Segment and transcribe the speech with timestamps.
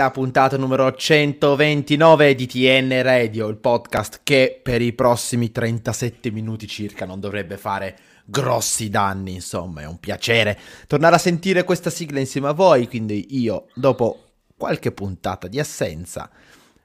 [0.00, 6.66] La puntata numero 129 di TN Radio, il podcast che per i prossimi 37 minuti
[6.66, 12.18] circa non dovrebbe fare grossi danni, insomma, è un piacere tornare a sentire questa sigla
[12.18, 14.24] insieme a voi, quindi io dopo
[14.56, 16.30] qualche puntata di assenza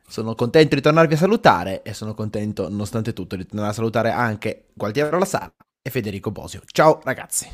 [0.05, 4.11] sono contento di tornarvi a salutare e sono contento, nonostante tutto, di tornare a salutare
[4.11, 6.63] anche Gualtiero La Sala e Federico Bosio.
[6.65, 7.49] Ciao ragazzi.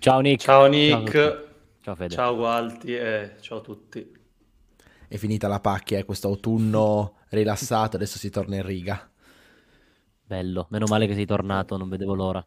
[0.00, 0.42] Ciao Nick.
[0.42, 1.12] Ciao Nick.
[1.12, 1.44] Ciao,
[1.80, 2.14] ciao Fede.
[2.14, 4.24] Ciao Gualti e ciao a tutti.
[5.08, 9.10] È finita la pacchia, è questo autunno rilassato, adesso si torna in riga.
[10.22, 12.44] Bello, meno male che sei tornato, non vedevo l'ora.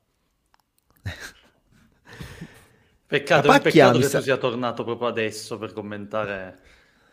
[3.09, 4.17] Peccato, peccato che sa...
[4.19, 6.59] tu sia tornato proprio adesso per commentare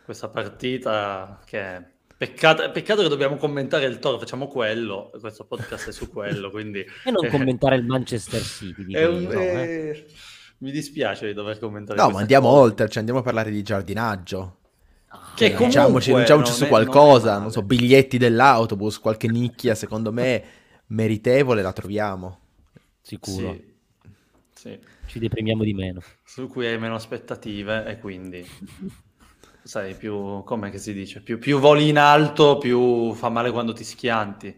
[0.05, 1.95] questa partita che...
[2.17, 6.81] Peccato, peccato, che dobbiamo commentare il Toro, facciamo quello, questo podcast è su quello, quindi...
[7.05, 8.83] e non commentare il Manchester City.
[8.83, 10.07] Un, io, eh...
[10.59, 12.61] Mi dispiace di dover commentare No, ma andiamo cosa.
[12.61, 14.59] oltre, cioè andiamo a parlare di giardinaggio.
[15.37, 20.43] Che comunque, diciamoci, diciamoci su qualcosa, non, non, so, biglietti dell'autobus, qualche nicchia, secondo me
[20.87, 22.39] meritevole la troviamo.
[23.03, 23.53] Sicuro.
[23.53, 23.75] Sì.
[24.55, 24.79] Sì.
[25.07, 26.01] Ci deprimiamo di meno.
[26.25, 28.45] Su cui hai meno aspettative e quindi
[29.63, 33.85] sai, più, come si dice, più, più, voli in alto, più fa male quando ti
[33.85, 34.49] schianti.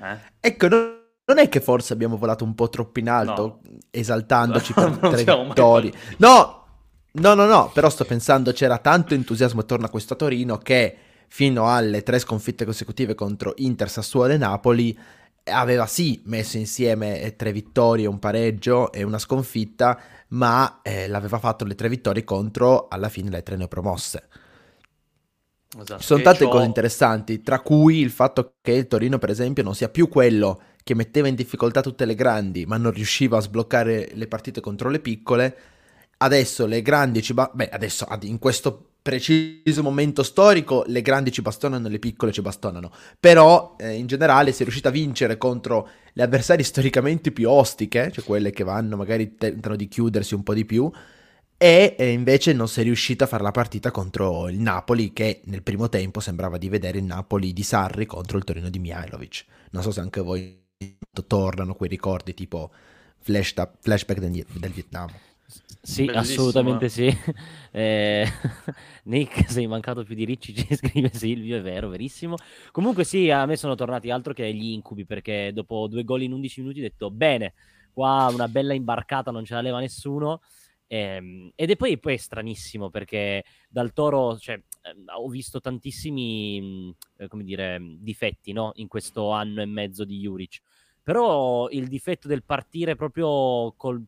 [0.00, 0.18] Eh?
[0.40, 3.78] Ecco, non è che forse abbiamo volato un po' troppo in alto, no.
[3.90, 5.92] esaltandoci per tre vittorie.
[6.18, 6.64] No,
[7.12, 10.96] no, no, no, però sto pensando c'era tanto entusiasmo attorno a questo Torino che
[11.28, 14.98] fino alle tre sconfitte consecutive contro Inter, Sassuolo e Napoli
[15.44, 19.98] aveva sì messo insieme tre vittorie, un pareggio e una sconfitta,
[20.28, 24.28] ma eh, l'aveva fatto le tre vittorie contro alla fine le tre neopromosse.
[25.80, 26.00] Esatto.
[26.00, 29.74] Ci sono tante cose interessanti, tra cui il fatto che il Torino, per esempio, non
[29.74, 34.10] sia più quello che metteva in difficoltà tutte le grandi, ma non riusciva a sbloccare
[34.14, 35.56] le partite contro le piccole.
[36.18, 41.40] Adesso le grandi ci ba- beh, adesso in questo preciso momento storico le grandi ci
[41.40, 42.92] bastonano le piccole ci bastonano.
[43.18, 48.10] Però eh, in generale si è riuscito a vincere contro le avversarie storicamente più ostiche,
[48.12, 50.90] cioè quelle che vanno magari tentano di chiudersi un po' di più,
[51.56, 55.40] e eh, invece non si è riuscito a fare la partita contro il Napoli che
[55.46, 59.44] nel primo tempo sembrava di vedere il Napoli di Sarri contro il Torino di Mihailovic.
[59.70, 60.66] Non so se anche voi
[61.26, 62.70] tornano quei ricordi tipo
[63.20, 65.10] flashback del, del Vietnam.
[65.88, 67.08] Sì, assolutamente sì.
[67.70, 68.26] Eh,
[69.04, 72.36] Nick, sei mancato più di Ricci, ci scrive Silvio, è vero, verissimo.
[72.72, 76.32] Comunque sì, a me sono tornati altro che gli incubi, perché dopo due gol in
[76.32, 77.54] 11 minuti ho detto, bene,
[77.92, 80.40] qua una bella imbarcata, non ce la leva nessuno.
[80.86, 86.94] Eh, ed è poi, poi è stranissimo, perché dal Toro, cioè, ehm, ho visto tantissimi,
[87.28, 88.72] come dire, difetti, no?
[88.76, 90.60] In questo anno e mezzo di Juric.
[91.02, 94.02] Però il difetto del partire proprio col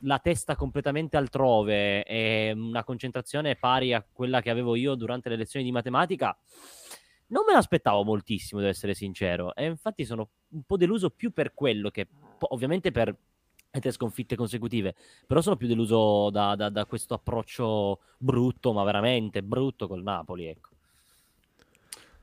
[0.00, 5.36] la testa completamente altrove e una concentrazione pari a quella che avevo io durante le
[5.36, 6.36] lezioni di matematica,
[7.28, 9.54] non me l'aspettavo moltissimo, devo essere sincero.
[9.54, 12.08] E infatti sono un po' deluso più per quello che,
[12.40, 13.16] ovviamente per
[13.70, 14.94] le tre sconfitte consecutive,
[15.26, 20.46] però sono più deluso da, da, da questo approccio brutto, ma veramente brutto col Napoli,
[20.46, 20.68] ecco.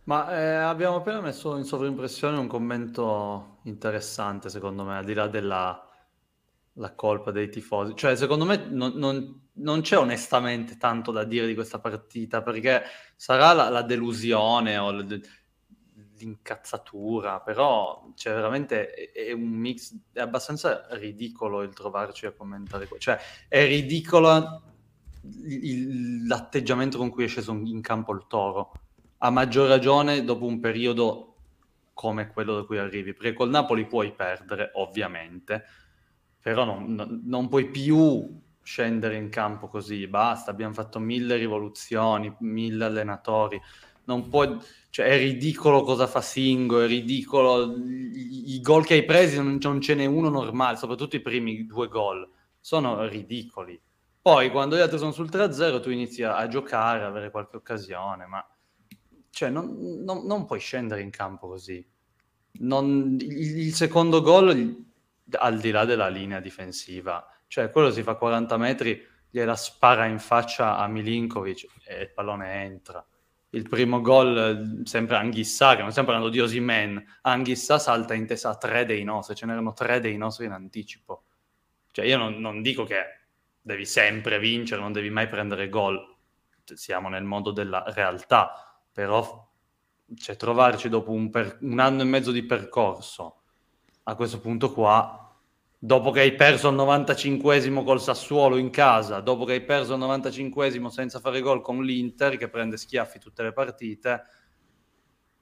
[0.05, 5.27] Ma eh, abbiamo appena messo in sovrimpressione un commento interessante, secondo me, al di là
[5.27, 5.87] della
[6.73, 7.93] la colpa dei tifosi.
[7.95, 12.83] Cioè, secondo me non, non, non, c'è onestamente tanto da dire di questa partita, perché
[13.15, 14.91] sarà la, la delusione o
[16.17, 22.87] l'incazzatura, però cioè, veramente è, è, un mix, è abbastanza ridicolo il trovarci a commentare.
[22.97, 24.63] Cioè, è ridicolo
[25.45, 28.71] il, l'atteggiamento con cui è sceso in campo il Toro.
[29.19, 31.29] A maggior ragione dopo un periodo
[31.93, 35.63] come quello da cui arrivi, perché col Napoli puoi perdere, ovviamente,
[36.43, 42.83] però non, non, puoi più scendere in campo così, basta, abbiamo fatto mille rivoluzioni, mille
[42.83, 43.59] allenatori,
[44.03, 44.57] non puoi,
[44.89, 49.57] cioè è ridicolo cosa fa Singo, è ridicolo, i, i gol che hai presi non,
[49.61, 52.29] non ce n'è uno normale, soprattutto i primi due gol,
[52.59, 53.79] sono ridicoli.
[54.21, 57.55] Poi quando gli altri sono sul 3-0 tu inizi a, a giocare, a avere qualche
[57.55, 58.45] occasione, ma
[59.29, 61.85] cioè, non, non, non, puoi scendere in campo così.
[62.51, 64.91] Il, il, secondo gol
[65.31, 67.25] al di là della linea difensiva.
[67.47, 72.63] Cioè, quello si fa 40 metri, gliela spara in faccia a Milinkovic e il pallone
[72.63, 73.05] entra.
[73.49, 78.49] Il primo gol, sempre Anghissà, che non stiamo parlando di Osimen, Anghissà salta in testa
[78.49, 81.25] a tre dei nostri, ce n'erano tre dei nostri in anticipo.
[81.91, 83.03] Cioè, io non, non dico che
[83.61, 85.99] devi sempre vincere, non devi mai prendere gol,
[86.63, 89.51] siamo nel mondo della realtà, però
[90.15, 93.42] cioè, trovarci dopo un, per- un anno e mezzo di percorso
[94.03, 95.23] a questo punto qua
[95.85, 99.99] dopo che hai perso al 95esimo col Sassuolo in casa, dopo che hai perso al
[99.99, 104.23] 95esimo senza fare gol con l'Inter che prende schiaffi tutte le partite,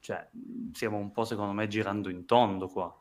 [0.00, 0.28] cioè
[0.72, 2.92] stiamo un po' secondo me girando in tondo qua.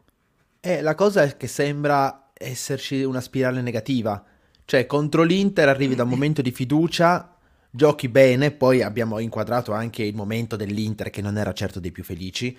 [0.59, 4.23] Eh, la cosa è che sembra esserci una spirale negativa,
[4.63, 7.35] cioè contro l'Inter arrivi da un momento di fiducia,
[7.71, 12.03] giochi bene, poi abbiamo inquadrato anche il momento dell'Inter che non era certo dei più
[12.03, 12.55] felici,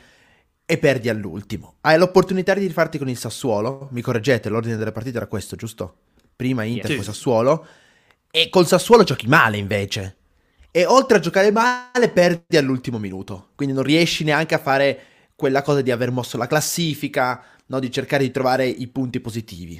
[0.72, 1.74] e perdi all'ultimo.
[1.82, 5.96] Hai l'opportunità di rifarti con il Sassuolo, mi correggete, l'ordine delle partite era questo, giusto?
[6.34, 6.94] Prima Inter, sì.
[6.94, 7.66] poi Sassuolo,
[8.30, 10.16] e col Sassuolo giochi male invece.
[10.70, 13.50] E oltre a giocare male, perdi all'ultimo minuto.
[13.54, 15.00] Quindi non riesci neanche a fare
[15.36, 17.78] quella cosa di aver mosso la classifica, no?
[17.78, 19.78] di cercare di trovare i punti positivi.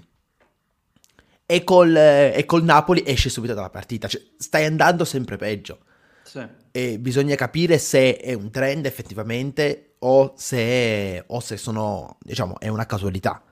[1.46, 4.08] E col, e col Napoli esci subito dalla partita.
[4.08, 5.78] Cioè, stai andando sempre peggio.
[6.22, 6.46] Sì.
[6.70, 12.68] E bisogna capire se è un trend effettivamente o se, o se sono, diciamo, è
[12.68, 13.42] una casualità.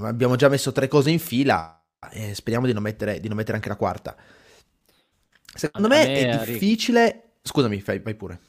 [0.00, 3.56] Abbiamo già messo tre cose in fila e speriamo di non mettere, di non mettere
[3.56, 4.16] anche la quarta.
[5.54, 7.32] Secondo me, me, è difficile.
[7.42, 8.40] Scusami, fai, vai pure.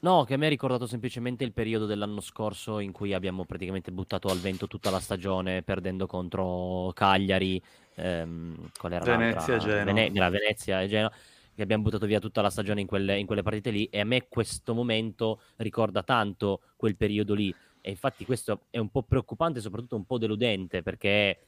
[0.00, 3.92] No, che a me ha ricordato semplicemente il periodo dell'anno scorso in cui abbiamo praticamente
[3.92, 7.62] buttato al vento tutta la stagione perdendo contro Cagliari,
[7.94, 9.84] ehm, qual era Venezia, Genoa.
[9.84, 11.12] Vene- Venezia e Genoa
[11.54, 14.04] che abbiamo buttato via tutta la stagione in quelle, in quelle partite lì e a
[14.04, 19.58] me questo momento ricorda tanto quel periodo lì e infatti questo è un po' preoccupante
[19.58, 21.38] e soprattutto un po' deludente perché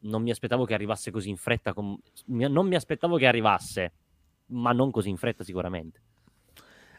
[0.00, 1.96] non mi aspettavo che arrivasse così in fretta, com...
[2.26, 3.92] non mi aspettavo che arrivasse,
[4.46, 6.00] ma non così in fretta sicuramente.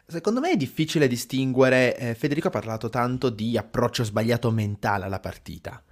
[0.06, 5.18] Secondo me è difficile distinguere, eh, Federico ha parlato tanto di approccio sbagliato mentale alla
[5.18, 5.82] partita.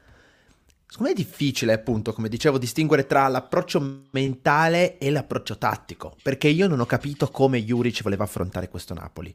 [0.94, 6.46] Secondo me è difficile, appunto, come dicevo, distinguere tra l'approccio mentale e l'approccio tattico, perché
[6.46, 9.34] io non ho capito come Juric voleva affrontare questo Napoli.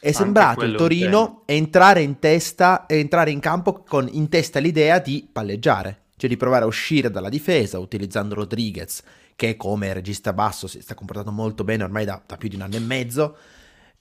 [0.00, 5.28] È sembrato il Torino entrare in testa, entrare in campo con in testa l'idea di
[5.30, 9.02] palleggiare, cioè di provare a uscire dalla difesa utilizzando Rodriguez,
[9.36, 12.62] che come regista basso si sta comportando molto bene ormai da, da più di un
[12.62, 13.36] anno e mezzo,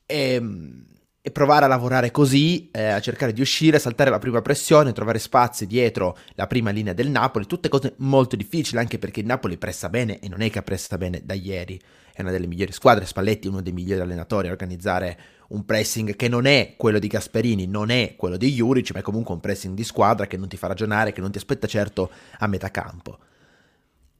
[0.06, 0.86] e ehm,
[1.28, 5.20] e provare a lavorare così, eh, a cercare di uscire, saltare la prima pressione, trovare
[5.20, 9.58] spazi dietro la prima linea del Napoli, tutte cose molto difficili anche perché il Napoli
[9.58, 11.78] pressa bene e non è che pressa bene da ieri,
[12.14, 15.20] è una delle migliori squadre, Spalletti è uno dei migliori allenatori a organizzare
[15.50, 19.04] un pressing che non è quello di Gasperini, non è quello di Juric, ma è
[19.04, 22.10] comunque un pressing di squadra che non ti fa ragionare, che non ti aspetta certo
[22.38, 23.18] a metà campo.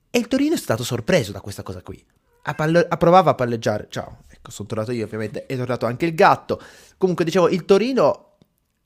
[0.10, 2.04] E il Torino è stato sorpreso da questa cosa qui.
[2.44, 6.06] A, palle- a provava a palleggiare, ciao, ecco, sono tornato io ovviamente, è tornato anche
[6.06, 6.62] il gatto.
[6.98, 8.38] Comunque dicevo, il Torino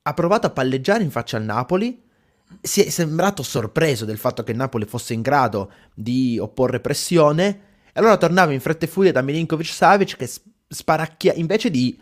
[0.01, 2.01] ha provato a palleggiare in faccia al Napoli,
[2.59, 7.69] si è sembrato sorpreso del fatto che il Napoli fosse in grado di opporre pressione,
[7.93, 10.29] e allora tornava in fretta e furia da Milinkovic Savic che
[10.67, 11.99] sparacchia, invece di...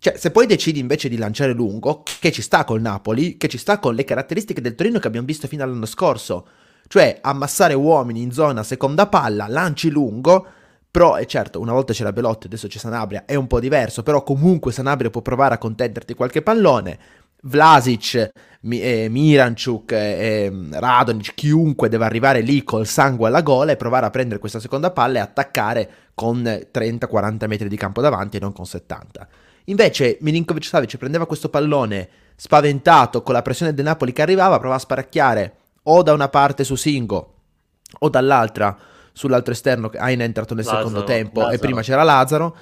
[0.00, 3.58] Cioè, se poi decidi invece di lanciare lungo, che ci sta col Napoli, che ci
[3.58, 6.46] sta con le caratteristiche del Torino che abbiamo visto fino all'anno scorso,
[6.86, 10.46] cioè ammassare uomini in zona seconda palla, lanci lungo,
[10.90, 14.22] però è certo, una volta c'era Belotti, adesso c'è Sanabria, è un po' diverso, però
[14.22, 16.98] comunque Sanabria può provare a contenderti qualche pallone.
[17.42, 18.32] Vlasic,
[18.68, 24.10] eh, Miranchuk, eh, Radonic, chiunque deve arrivare lì col sangue alla gola e provare a
[24.10, 28.66] prendere questa seconda palla e attaccare con 30-40 metri di campo davanti e non con
[28.66, 29.28] 70.
[29.66, 34.76] Invece Milinkovic Savic prendeva questo pallone spaventato con la pressione del Napoli che arrivava, provava
[34.76, 35.54] a sparacchiare
[35.84, 37.34] o da una parte su Singo
[38.00, 38.76] o dall'altra
[39.18, 41.56] sull'altro esterno Aina è entrato nel Lazzaro, secondo tempo Lazzaro.
[41.56, 42.56] e prima c'era Lazzaro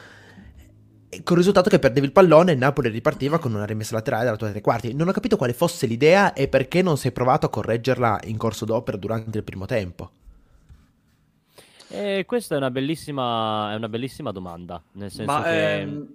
[1.23, 4.25] con il risultato che perdevi il pallone e il Napoli ripartiva con una rimessa laterale
[4.25, 4.93] dalla tua tre quarti.
[4.93, 8.65] Non ho capito quale fosse l'idea e perché non sei provato a correggerla in corso
[8.65, 10.11] d'opera durante il primo tempo.
[11.89, 14.83] Eh, questa è una bellissima, è una bellissima domanda.
[14.93, 15.81] Nel senso Ma, che.
[15.81, 16.09] Ehm...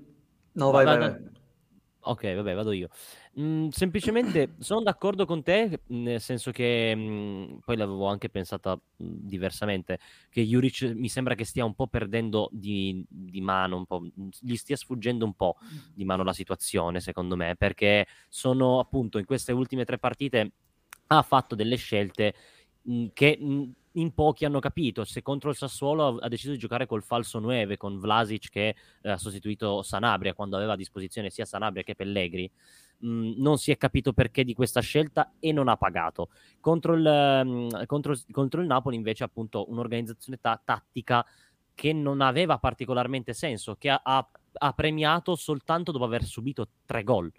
[0.54, 1.16] No, vai, vai, vai.
[2.04, 2.90] Ok, vabbè, vado io.
[3.34, 9.18] Mhmm, semplicemente sono d'accordo con te, nel senso che, mhmm, poi l'avevo anche pensata, mhmm,
[9.28, 14.02] diversamente, che Juric mi sembra che stia un po' perdendo di di mano, un po'
[14.40, 15.58] gli stia sfuggendo un po'
[15.94, 20.54] di mano la situazione, secondo me, perché sono appunto in queste ultime tre partite
[21.08, 22.34] ha fatto delle scelte,
[22.84, 25.04] mhmm, che, mhmm, in pochi hanno capito.
[25.04, 29.12] Se contro il Sassuolo ha deciso di giocare col falso 9, con Vlasic che, ehm,
[29.14, 32.50] ha sostituito Sanabria, quando aveva a disposizione sia Sanabria che Pellegri
[33.02, 36.30] mh, non si è capito perché di questa scelta e non ha pagato.
[36.60, 41.26] Contro il, mh, contro, contro il Napoli invece appunto un'organizzazione ta- tattica
[41.74, 47.04] che non aveva particolarmente senso, che ha, ha, ha, premiato soltanto dopo aver subito tre
[47.04, 47.32] gol.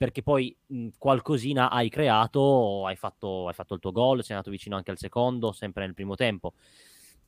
[0.00, 4.50] Perché poi mh, qualcosina hai creato, hai fatto, hai fatto il tuo gol, sei andato
[4.50, 6.54] vicino anche al secondo, sempre nel primo tempo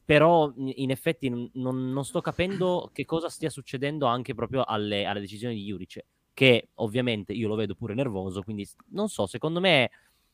[0.04, 5.20] però in effetti non, non, sto capendo che cosa stia succedendo anche proprio alle, alle
[5.20, 9.90] decisioni di Juric che ovviamente io lo vedo pure nervoso, quindi non so, secondo me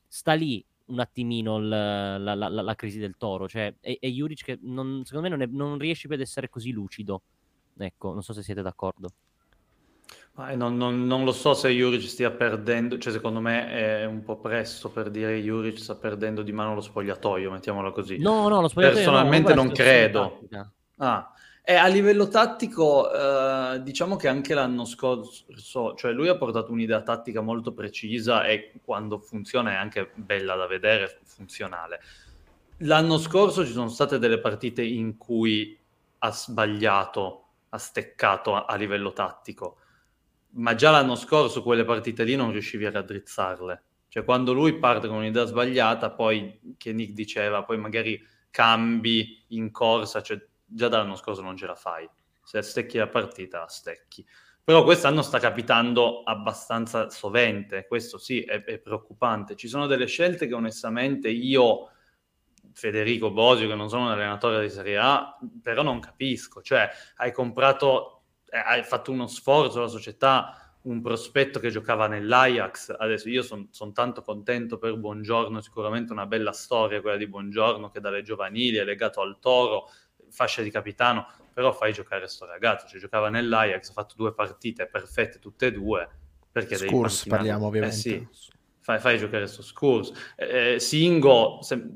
[0.07, 3.49] sta lì un attimino la, la, la, la, crisi del toro.
[3.49, 6.49] Cioè, è, è Juric che non, secondo me non, è, non riesce più ad essere
[6.49, 7.23] così lucido.
[7.77, 9.11] Ecco, non so se siete d'accordo.
[10.39, 14.39] Non, non, non, lo so se Juric stia perdendo, cioè secondo me è un po'
[14.39, 18.19] presto per dire che Juric sta perdendo di mano lo spogliatoio, mettiamolo così.
[18.19, 20.39] No, no, lo spogliatoio Personalmente no, non credo.
[20.99, 26.71] Ah, e a livello tattico, eh, diciamo che anche l'anno scorso, cioè lui ha portato
[26.71, 32.01] un'idea tattica molto precisa e quando funziona è anche bella da vedere, funzionale.
[32.83, 35.77] L'anno scorso ci sono state delle partite in cui
[36.19, 39.79] ha sbagliato, ha steccato a, a livello tattico
[40.53, 43.83] ma già l'anno scorso quelle partite lì non riuscivi a raddrizzarle.
[44.09, 49.71] Cioè quando lui parte con un'idea sbagliata, poi che Nick diceva, poi magari cambi in
[49.71, 52.09] corsa, cioè già dall'anno scorso non ce la fai.
[52.43, 54.27] Se stecchi la partita, la stecchi.
[54.65, 59.57] Però quest'anno sta capitando abbastanza sovente, questo sì, è, è preoccupante.
[59.57, 61.91] Ci sono delle scelte che onestamente io,
[62.73, 66.61] Federico Bosio, che non sono un allenatore di Serie A, però non capisco.
[66.61, 68.18] Cioè, hai comprato
[68.51, 72.95] eh, hai fatto uno sforzo la società, un prospetto che giocava nell'Ajax.
[72.99, 77.91] Adesso io sono son tanto contento per Buongiorno, sicuramente una bella storia quella di Buongiorno
[77.91, 79.91] che dalle giovanili è legato al Toro,
[80.31, 84.87] fascia di capitano, però fai giocare questo ragazzo, cioè giocava nell'Ajax, ha fatto due partite
[84.87, 86.09] perfette tutte e due.
[86.51, 87.95] Perché Scurs parliamo ovviamente.
[87.95, 88.29] Eh sì,
[88.81, 90.13] fai, fai giocare questo Scurs.
[90.37, 91.87] Eh, eh, Singo, se...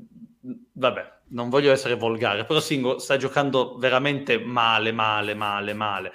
[0.73, 6.13] vabbè, non voglio essere volgare, però Singo sta giocando veramente male, male, male, male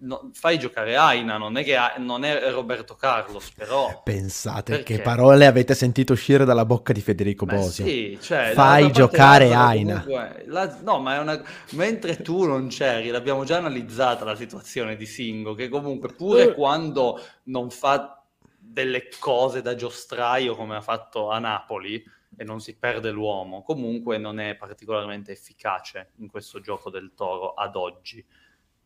[0.00, 4.02] no, fai giocare Aina, non è che non è Roberto Carlos, però...
[4.02, 4.96] Pensate perché?
[4.96, 7.82] che parole avete sentito uscire dalla bocca di Federico Beh, Bosi.
[7.82, 10.02] Sì, cioè, fai giocare Aina.
[10.02, 11.42] Comunque, la, no, ma è una...
[11.70, 16.54] Mentre tu non c'eri, l'abbiamo già analizzata la situazione di Singo, che comunque pure uh.
[16.54, 18.22] quando non fa
[18.58, 22.02] delle cose da giostraio come ha fatto a Napoli
[22.36, 27.52] e non si perde l'uomo, comunque non è particolarmente efficace in questo gioco del Toro
[27.54, 28.24] ad oggi.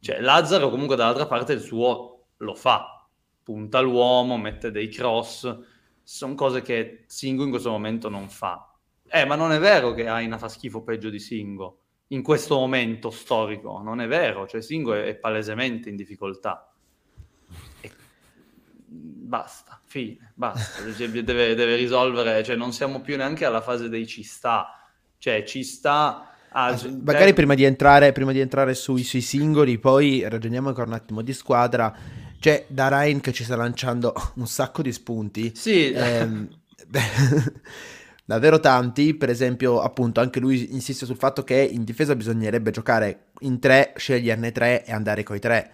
[0.04, 3.08] Cioè, Lazzaro comunque dall'altra parte il suo lo fa,
[3.42, 5.58] punta l'uomo, mette dei cross,
[6.02, 8.70] sono cose che Singo in questo momento non fa.
[9.08, 13.08] Eh, ma non è vero che Aina fa schifo peggio di Singo in questo momento
[13.08, 16.70] storico, non è vero, cioè Singo è, è palesemente in difficoltà.
[17.80, 17.90] E...
[18.87, 24.06] Basta, fine, basta, cioè, deve, deve risolvere, cioè non siamo più neanche alla fase dei
[24.06, 29.20] ci sta, cioè ci sta Ah, magari prima di, entrare, prima di entrare sui, sui,
[29.20, 31.92] singoli, poi ragioniamo ancora un attimo di squadra.
[32.38, 35.52] C'è da Ryan che ci sta lanciando un sacco di spunti.
[35.52, 35.90] Sì.
[35.90, 36.49] Ehm,
[38.25, 39.14] davvero tanti.
[39.14, 43.92] Per esempio, appunto, anche lui insiste sul fatto che in difesa bisognerebbe giocare in tre,
[43.96, 45.70] sceglierne tre e andare coi tre.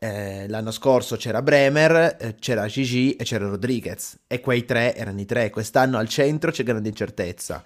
[0.00, 4.18] Eh, l'anno scorso c'era Bremer, eh, c'era Gigi e c'era Rodriguez.
[4.26, 5.50] E quei tre erano i tre.
[5.50, 7.62] Quest'anno al centro c'è grande incertezza.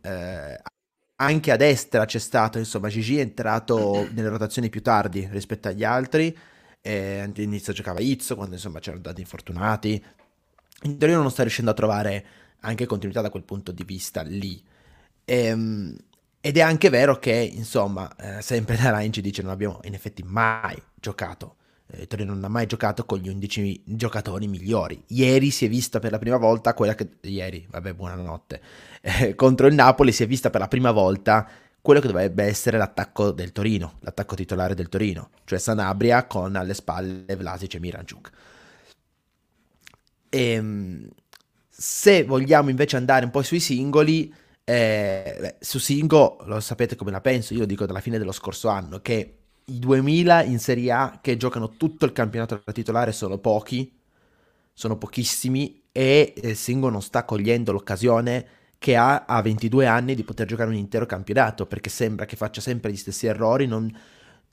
[0.00, 0.60] Eh,
[1.22, 5.84] anche a destra c'è stato, insomma, Gigi è entrato nelle rotazioni più tardi rispetto agli
[5.84, 6.36] altri.
[6.80, 10.04] Eh, all'inizio giocava Izzo quando insomma c'erano dati infortunati.
[10.82, 12.26] In teoria non sta riuscendo a trovare
[12.60, 14.62] anche continuità da quel punto di vista lì.
[15.24, 15.96] Ehm,
[16.40, 20.24] ed è anche vero che, insomma, eh, sempre da ci dice non abbiamo in effetti
[20.24, 21.56] mai giocato.
[21.86, 25.02] Eh, Torino non ha mai giocato con gli 11 giocatori migliori.
[25.08, 27.18] Ieri si è vista per la prima volta quella che...
[27.22, 28.60] Ieri, vabbè, buonanotte
[29.02, 31.48] eh, contro il Napoli si è vista per la prima volta
[31.80, 36.74] quello che dovrebbe essere l'attacco del Torino, l'attacco titolare del Torino, cioè Sanabria con alle
[36.74, 38.30] spalle Vlasic e Miranchuk.
[40.28, 41.08] E, ehm,
[41.68, 47.10] se vogliamo invece andare un po' sui singoli, eh, beh, su Singo lo sapete come
[47.10, 49.41] la penso, io lo dico dalla fine dello scorso anno, che
[49.72, 53.90] i 2000 in Serie A che giocano tutto il campionato da titolare sono pochi,
[54.72, 58.46] sono pochissimi e eh, Singo non sta cogliendo l'occasione
[58.78, 62.60] che ha a 22 anni di poter giocare un intero campionato, perché sembra che faccia
[62.60, 63.88] sempre gli stessi errori, non...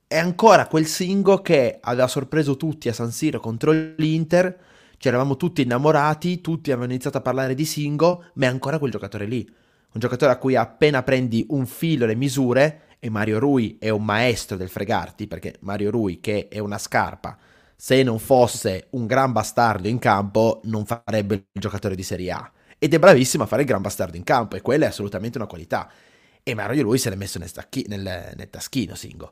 [0.06, 4.56] è ancora quel Singo che aveva sorpreso tutti a San Siro contro l'Inter,
[4.98, 8.92] ci eravamo tutti innamorati, tutti avevano iniziato a parlare di Singo, ma è ancora quel
[8.92, 9.50] giocatore lì,
[9.92, 14.04] un giocatore a cui appena prendi un filo le misure, e Mario Rui è un
[14.04, 17.38] maestro del fregarti, perché Mario Rui, che è una scarpa,
[17.76, 22.52] se non fosse un gran bastardo in campo, non farebbe il giocatore di Serie A
[22.82, 25.48] ed è bravissimo a fare il gran bastardo in campo e quella è assolutamente una
[25.48, 25.92] qualità.
[26.42, 28.02] E Mario lui se l'è messo nel, stacchi, nel,
[28.36, 29.32] nel taschino Singo.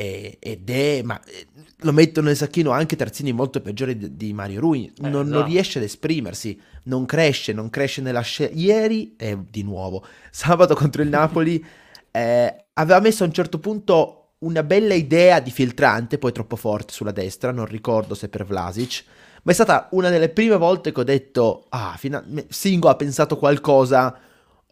[0.00, 1.46] E, ed è, ma eh,
[1.80, 4.86] lo mettono nel sacchino anche terzini molto peggiori di, Mario Rui.
[4.86, 5.40] Eh, non, no.
[5.40, 8.56] non, riesce ad esprimersi, non cresce, non cresce nella scelta.
[8.56, 10.02] Ieri, eh, di nuovo,
[10.32, 11.62] sabato contro il Napoli,
[12.10, 16.94] eh, aveva messo a un certo punto una bella idea di filtrante, poi troppo forte
[16.94, 19.04] sulla destra, non ricordo se per Vlasic,
[19.42, 23.36] ma è stata una delle prime volte che ho detto, ah, fina- Singo ha pensato
[23.36, 24.18] qualcosa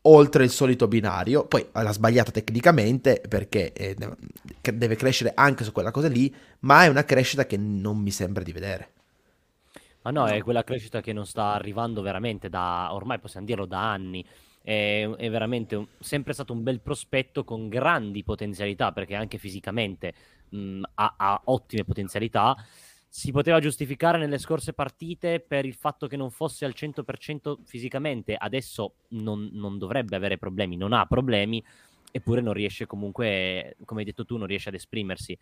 [0.08, 3.96] oltre il solito binario, poi l'ha sbagliato tecnicamente perché eh,
[4.72, 8.42] deve crescere anche su quella cosa lì, ma è una crescita che non mi sembra
[8.42, 8.92] di vedere.
[10.02, 13.90] Ma no, è quella crescita che non sta arrivando veramente da, ormai possiamo dirlo, da
[13.90, 14.24] anni.
[14.62, 20.14] È, è veramente un, sempre stato un bel prospetto con grandi potenzialità, perché anche fisicamente
[20.48, 22.56] mh, ha, ha ottime potenzialità
[23.08, 28.34] si poteva giustificare nelle scorse partite per il fatto che non fosse al 100% fisicamente,
[28.34, 31.64] adesso non, non, dovrebbe avere problemi, non ha problemi,
[32.12, 35.36] eppure non riesce comunque, come hai detto tu, non riesce ad esprimersi.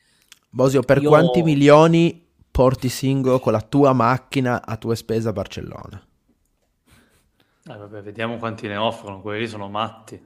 [0.48, 1.08] Bosio, per Io...
[1.08, 6.06] quanti milioni porti Singo con la tua macchina a tua spesa a Barcellona?
[7.68, 10.18] Eh, vabbè, vediamo quanti ne offrono, quelli sono matti.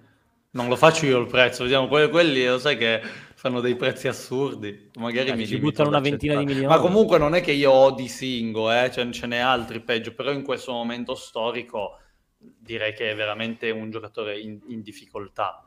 [0.52, 3.00] Non lo faccio io il prezzo, vediamo quelli, quelli lo sai che
[3.40, 4.90] fanno dei prezzi assurdi.
[4.98, 6.66] Magari eh, mi ci buttano una ventina di milioni.
[6.66, 8.90] Ma comunque non è che io odi Singo, eh?
[8.90, 11.98] cioè, ce n'è altri peggio, però in questo momento storico
[12.36, 15.66] direi che è veramente un giocatore in, in difficoltà,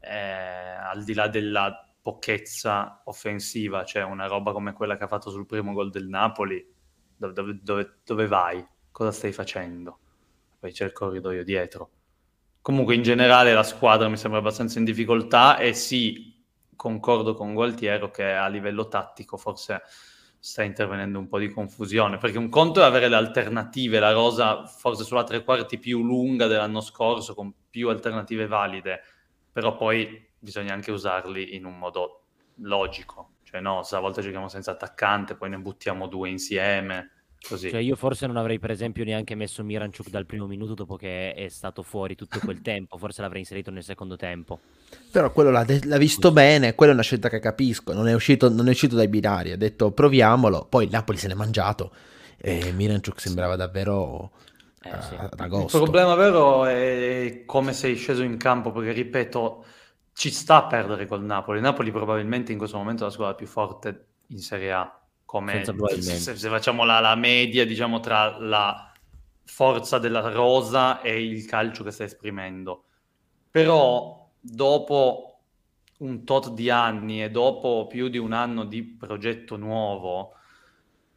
[0.00, 5.30] eh, al di là della pochezza offensiva, cioè una roba come quella che ha fatto
[5.30, 6.74] sul primo gol del Napoli,
[7.16, 8.66] dove, dove, dove, dove vai?
[8.90, 9.96] Cosa stai facendo?
[10.58, 11.90] Poi c'è il corridoio dietro.
[12.60, 16.31] Comunque in generale la squadra mi sembra abbastanza in difficoltà e sì,
[16.76, 19.82] concordo con Gualtiero che a livello tattico forse
[20.38, 24.66] sta intervenendo un po' di confusione, perché un conto è avere le alternative, la rosa
[24.66, 29.02] forse sulla tre quarti più lunga dell'anno scorso, con più alternative valide,
[29.52, 32.24] però poi bisogna anche usarli in un modo
[32.56, 37.70] logico, cioè no, se a volte giochiamo senza attaccante, poi ne buttiamo due insieme, Così.
[37.70, 41.34] Cioè io forse non avrei per esempio neanche messo Miranchuk dal primo minuto dopo che
[41.34, 44.60] è stato fuori tutto quel tempo, forse l'avrei inserito nel secondo tempo.
[45.10, 46.34] Però quello l'ha, de- l'ha visto Così.
[46.34, 49.50] bene, quella è una scelta che capisco, non è, uscito, non è uscito dai binari,
[49.50, 51.92] ha detto proviamolo, poi Napoli se l'è mangiato
[52.38, 54.30] e Miranchuk sembrava davvero
[54.82, 55.14] eh, sì.
[55.14, 55.78] ad agosto.
[55.78, 59.64] Il problema vero è come sei sceso in campo, perché ripeto,
[60.12, 63.46] ci sta a perdere col Napoli, Napoli probabilmente in questo momento è la squadra più
[63.46, 65.01] forte in Serie A
[65.32, 68.92] come se, se, facciamo la, la, media diciamo tra la
[69.44, 72.84] forza della rosa e il calcio che sta esprimendo.
[73.50, 75.40] Però dopo
[76.00, 80.34] un tot di anni e dopo più di un anno di progetto nuovo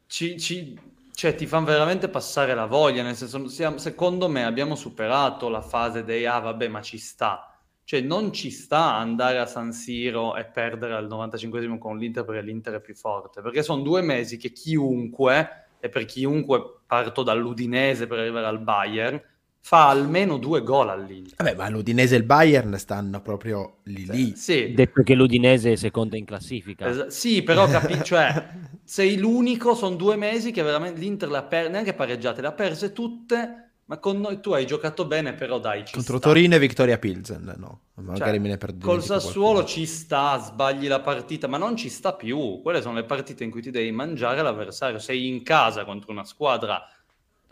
[0.08, 0.80] ci, ci,
[1.14, 5.62] cioè, ti fanno veramente passare la voglia nel senso siamo, secondo me abbiamo superato la
[5.62, 7.55] fase dei ah vabbè ma ci sta
[7.86, 12.42] cioè non ci sta andare a San Siro e perdere al 95 con l'Inter perché
[12.42, 18.08] l'Inter è più forte, perché sono due mesi che chiunque, e per chiunque parto dall'Udinese
[18.08, 19.22] per arrivare al Bayern,
[19.60, 21.36] fa almeno due gol all'Inter.
[21.38, 24.36] Vabbè, ma l'Udinese e il Bayern stanno proprio lì lì.
[24.36, 24.74] Sì.
[24.74, 26.88] Detto che l'Udinese è seconda in classifica.
[26.88, 28.48] Es- sì, però capi- cioè,
[28.84, 32.52] sei l'unico, sono due mesi che veramente l'Inter le ha perse, neanche pareggiate, le ha
[32.52, 36.28] perse tutte ma con noi tu hai giocato bene, però dai, ci Contro sta.
[36.30, 37.82] Torino e Vittoria Pilsen, no.
[37.96, 38.86] Magari cioè, me ne perdo.
[38.86, 39.68] Col Sassuolo qualcuno.
[39.68, 42.62] ci sta, sbagli la partita, ma non ci sta più.
[42.64, 44.98] Quelle sono le partite in cui ti devi mangiare l'avversario.
[44.98, 46.84] Sei in casa contro una squadra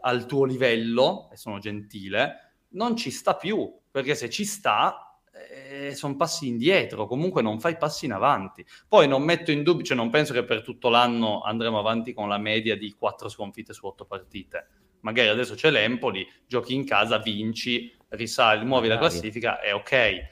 [0.01, 5.93] al tuo livello, e sono gentile, non ci sta più, perché se ci sta eh,
[5.93, 8.65] sono passi indietro, comunque non fai passi in avanti.
[8.87, 12.27] Poi non metto in dubbio, cioè non penso che per tutto l'anno andremo avanti con
[12.27, 14.67] la media di quattro sconfitte su otto partite
[15.03, 20.31] magari adesso c'è l'Empoli, giochi in casa, vinci, risali, muovi la classifica, è ok.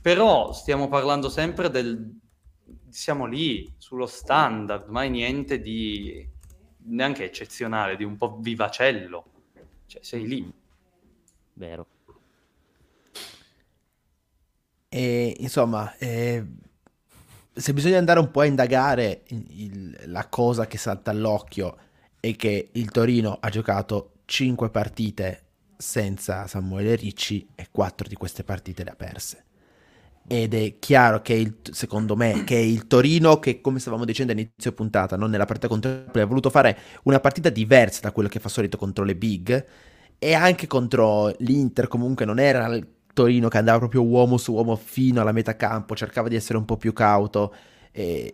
[0.00, 2.18] Però stiamo parlando sempre del...
[2.88, 6.28] siamo lì, sullo standard, mai niente di
[6.84, 9.24] neanche eccezionale, di un po' vivacello.
[9.86, 10.52] Cioè, sei lì.
[11.54, 11.86] Vero.
[14.88, 16.44] E, insomma, eh,
[17.52, 21.90] se bisogna andare un po' a indagare il, il, la cosa che salta all'occhio
[22.24, 25.42] è che il Torino ha giocato 5 partite
[25.76, 29.44] senza Samuele Ricci e 4 di queste partite le ha perse.
[30.28, 34.70] Ed è chiaro che il, secondo me che il Torino che come stavamo dicendo all'inizio
[34.70, 38.38] puntata, non nella partita contro il ha voluto fare una partita diversa da quello che
[38.38, 39.66] fa solito contro le big
[40.16, 44.76] e anche contro l'Inter comunque non era il Torino che andava proprio uomo su uomo
[44.76, 47.52] fino alla metà campo, cercava di essere un po' più cauto
[47.92, 48.32] e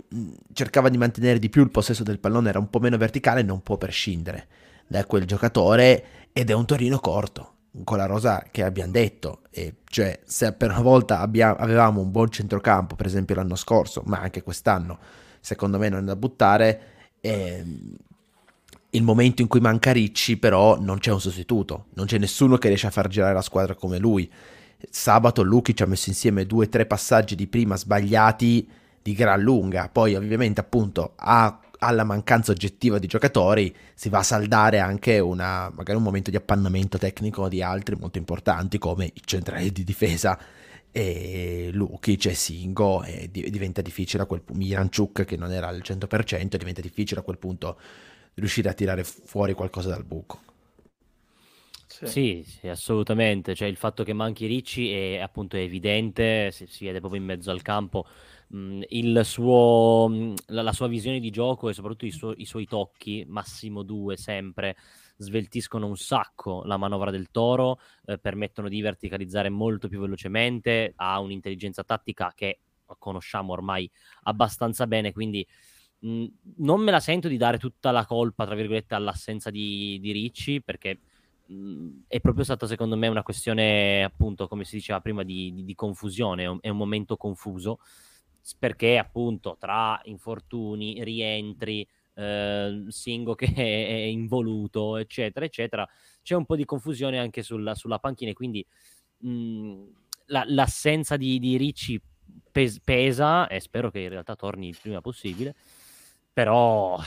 [0.52, 3.62] cercava di mantenere di più il possesso del pallone, era un po' meno verticale, non
[3.62, 4.46] può prescindere
[4.86, 9.74] da quel giocatore ed è un Torino corto, con la rosa che abbiamo detto, e
[9.84, 14.20] cioè se per una volta abbiamo, avevamo un buon centrocampo, per esempio l'anno scorso, ma
[14.20, 14.98] anche quest'anno,
[15.40, 16.80] secondo me non è da buttare,
[17.20, 17.64] eh,
[18.90, 22.68] il momento in cui manca Ricci però non c'è un sostituto, non c'è nessuno che
[22.68, 24.30] riesce a far girare la squadra come lui.
[24.88, 28.68] Sabato Luki ci ha messo insieme due o tre passaggi di prima sbagliati
[29.08, 29.88] di gran lunga.
[29.88, 35.70] Poi ovviamente appunto ha alla mancanza oggettiva di giocatori si va a saldare anche una,
[35.74, 40.36] magari un momento di appannamento tecnico di altri molto importanti come i centrali di difesa
[40.90, 45.82] e Lukic e Singo e diventa difficile a quel punto Miranchuk che non era al
[45.84, 47.78] 100% diventa difficile a quel punto
[48.34, 50.40] riuscire a tirare fuori qualcosa dal buco
[51.86, 52.06] sì.
[52.06, 53.54] Sì, sì, assolutamente.
[53.54, 57.50] Cioè, il fatto che manchi Ricci è appunto evidente, si, si vede proprio in mezzo
[57.50, 58.06] al campo.
[58.50, 60.08] Il suo,
[60.46, 64.16] la, la, sua visione di gioco e soprattutto i, suo, i suoi tocchi, massimo due
[64.16, 64.74] sempre,
[65.18, 71.20] sveltiscono un sacco la manovra del Toro, eh, permettono di verticalizzare molto più velocemente, ha
[71.20, 72.60] un'intelligenza tattica che
[72.98, 73.90] conosciamo ormai
[74.22, 75.46] abbastanza bene, quindi
[75.98, 76.24] mh,
[76.56, 80.62] non me la sento di dare tutta la colpa, tra virgolette, all'assenza di, di Ricci,
[80.62, 81.00] perché
[81.46, 85.64] mh, è proprio stata secondo me una questione, appunto, come si diceva prima, di, di,
[85.64, 87.80] di confusione, è un, è un momento confuso
[88.58, 95.88] perché appunto tra infortuni, rientri, eh, Singo che è involuto, eccetera, eccetera,
[96.22, 98.64] c'è un po' di confusione anche sulla, sulla panchina quindi
[99.18, 99.84] mh,
[100.26, 102.00] la, l'assenza di, di Ricci
[102.50, 105.54] pes- pesa e spero che in realtà torni il prima possibile,
[106.32, 106.98] però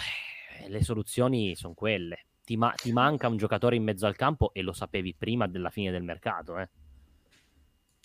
[0.59, 2.25] eh, le soluzioni sono quelle.
[2.43, 5.69] Ti, ma- ti, manca un giocatore in mezzo al campo e lo sapevi prima della
[5.69, 6.69] fine del mercato, eh.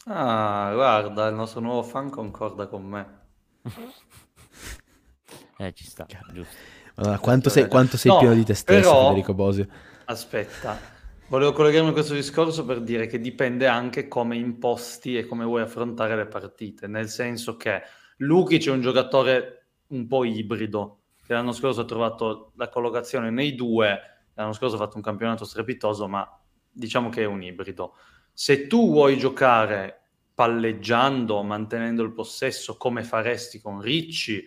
[0.09, 3.21] Ah, guarda, il nostro nuovo fan concorda con me.
[5.59, 6.55] eh, ci sta, giusto.
[6.95, 9.67] Allora, quanto sei, quanto sei no, pieno di te stesso, però, Federico Bosio.
[10.05, 10.79] Aspetta,
[11.27, 15.63] volevo collegarmi a questo discorso per dire che dipende anche come imposti e come vuoi
[15.63, 17.83] affrontare le partite, nel senso che
[18.19, 23.57] Lukic è un giocatore un po' ibrido, che l'anno scorso ha trovato la collocazione nei
[23.57, 23.99] due,
[24.35, 26.27] l'anno scorso ha fatto un campionato strepitoso, ma
[26.71, 27.97] diciamo che è un ibrido.
[28.39, 30.03] Se tu vuoi giocare
[30.35, 34.47] palleggiando, mantenendo il possesso come faresti con Ricci,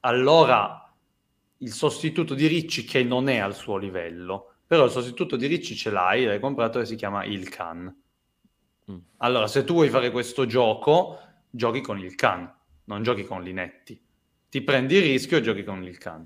[0.00, 0.94] allora
[1.58, 5.74] il sostituto di Ricci che non è al suo livello, però il sostituto di Ricci
[5.74, 7.92] ce l'hai, l'hai comprato e si chiama il Can.
[8.92, 8.98] Mm.
[9.16, 11.18] Allora, se tu vuoi fare questo gioco,
[11.50, 12.48] giochi con il Can,
[12.84, 14.00] non giochi con Linetti.
[14.48, 16.24] Ti prendi il rischio e giochi con il Can.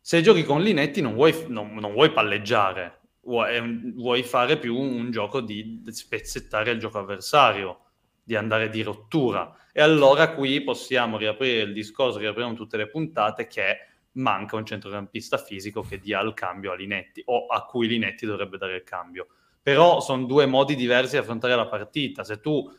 [0.00, 2.97] Se giochi con Linetti non vuoi, non, non vuoi palleggiare,
[3.28, 7.80] vuoi, vuoi, fare più un gioco di spezzettare il gioco avversario
[8.22, 9.54] di andare di rottura.
[9.72, 13.76] E allora qui possiamo riaprire il discorso, riapriamo tutte le puntate, che
[14.12, 18.56] manca un centrocampista fisico che dia il cambio a Linetti, o a cui Linetti dovrebbe
[18.56, 19.28] dare il cambio.
[19.62, 22.24] Però sono due modi diversi di affrontare la partita.
[22.24, 22.70] Se tu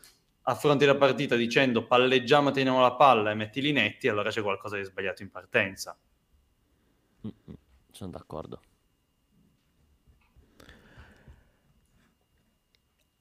[0.42, 4.84] affronti la partita dicendo palleggiamo, teniamo la palla e metti Linetti, allora c'è qualcosa di
[4.84, 5.96] sbagliato in partenza.
[7.92, 8.60] Sono d'accordo.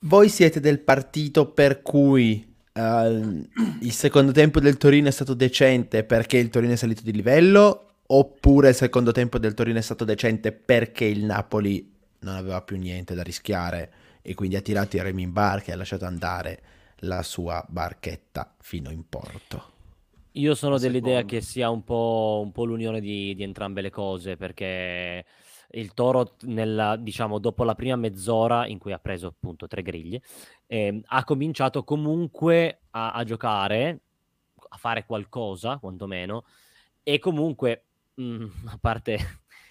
[0.04, 2.80] Voi siete del partito per cui uh,
[3.82, 7.96] il secondo tempo del Torino è stato decente perché il Torino è salito di livello
[8.06, 12.78] oppure il secondo tempo del Torino è stato decente perché il Napoli non aveva più
[12.78, 16.62] niente da rischiare e quindi ha tirato i remi in barca e ha lasciato andare
[17.00, 19.72] la sua barchetta fino in porto.
[20.34, 24.38] Io sono dell'idea che sia un po', un po l'unione di, di entrambe le cose
[24.38, 25.26] perché
[25.72, 30.22] il Toro, nella, diciamo, dopo la prima mezz'ora in cui ha preso appunto tre griglie,
[30.68, 34.00] eh, ha cominciato comunque a, a, giocare,
[34.70, 36.46] a fare qualcosa, quantomeno,
[37.04, 37.84] e comunque,
[38.16, 39.18] mh, mm, a parte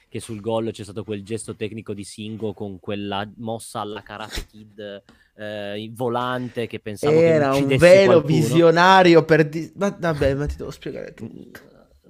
[0.08, 4.46] che sul gol c'è stato quel gesto tecnico di Singo con quella mossa alla Karate
[4.46, 5.02] Kid
[5.36, 8.34] eh, volante che pensavo era che un vero qualcuno.
[8.34, 9.70] visionario per di...
[9.76, 11.50] ma vabbè ma ti devo spiegare mm,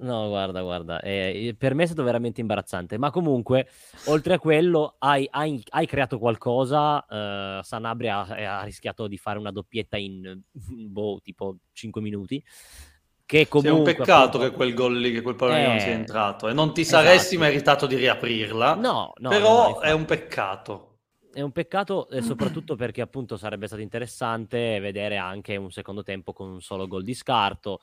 [0.01, 3.67] No, guarda, guarda, eh, per me è stato veramente imbarazzante, ma comunque,
[4.05, 9.39] oltre a quello, hai, hai, hai creato qualcosa, uh, Sanabria ha, ha, rischiato di fare
[9.39, 12.41] una doppietta in, boh, tipo 5 minuti,
[13.25, 13.71] che comunque...
[13.71, 15.91] Sì, è un peccato appunto, che quel gol lì, che quel pallone eh, non sia
[15.91, 17.49] entrato, e non ti saresti esatto.
[17.49, 20.85] meritato di riaprirla, no, no però no, è un peccato.
[21.31, 26.31] È un peccato eh, soprattutto perché appunto sarebbe stato interessante vedere anche un secondo tempo
[26.31, 27.81] con un solo gol di scarto,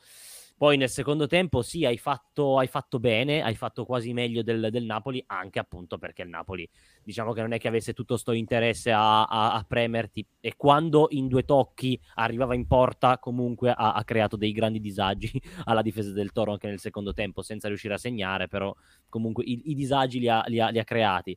[0.57, 4.69] poi nel secondo tempo sì, hai fatto, hai fatto bene, hai fatto quasi meglio del,
[4.71, 6.69] del, Napoli, anche appunto perché il Napoli
[7.03, 11.09] diciamo che non è che avesse tutto questo interesse a, a, a, premerti e quando
[11.11, 15.31] in due tocchi arrivava in porta comunque ha, ha, creato dei grandi disagi
[15.64, 18.75] alla difesa del Toro anche nel secondo tempo senza riuscire a segnare, però
[19.11, 21.37] comunque i, i disagi li ha, li li ha creati.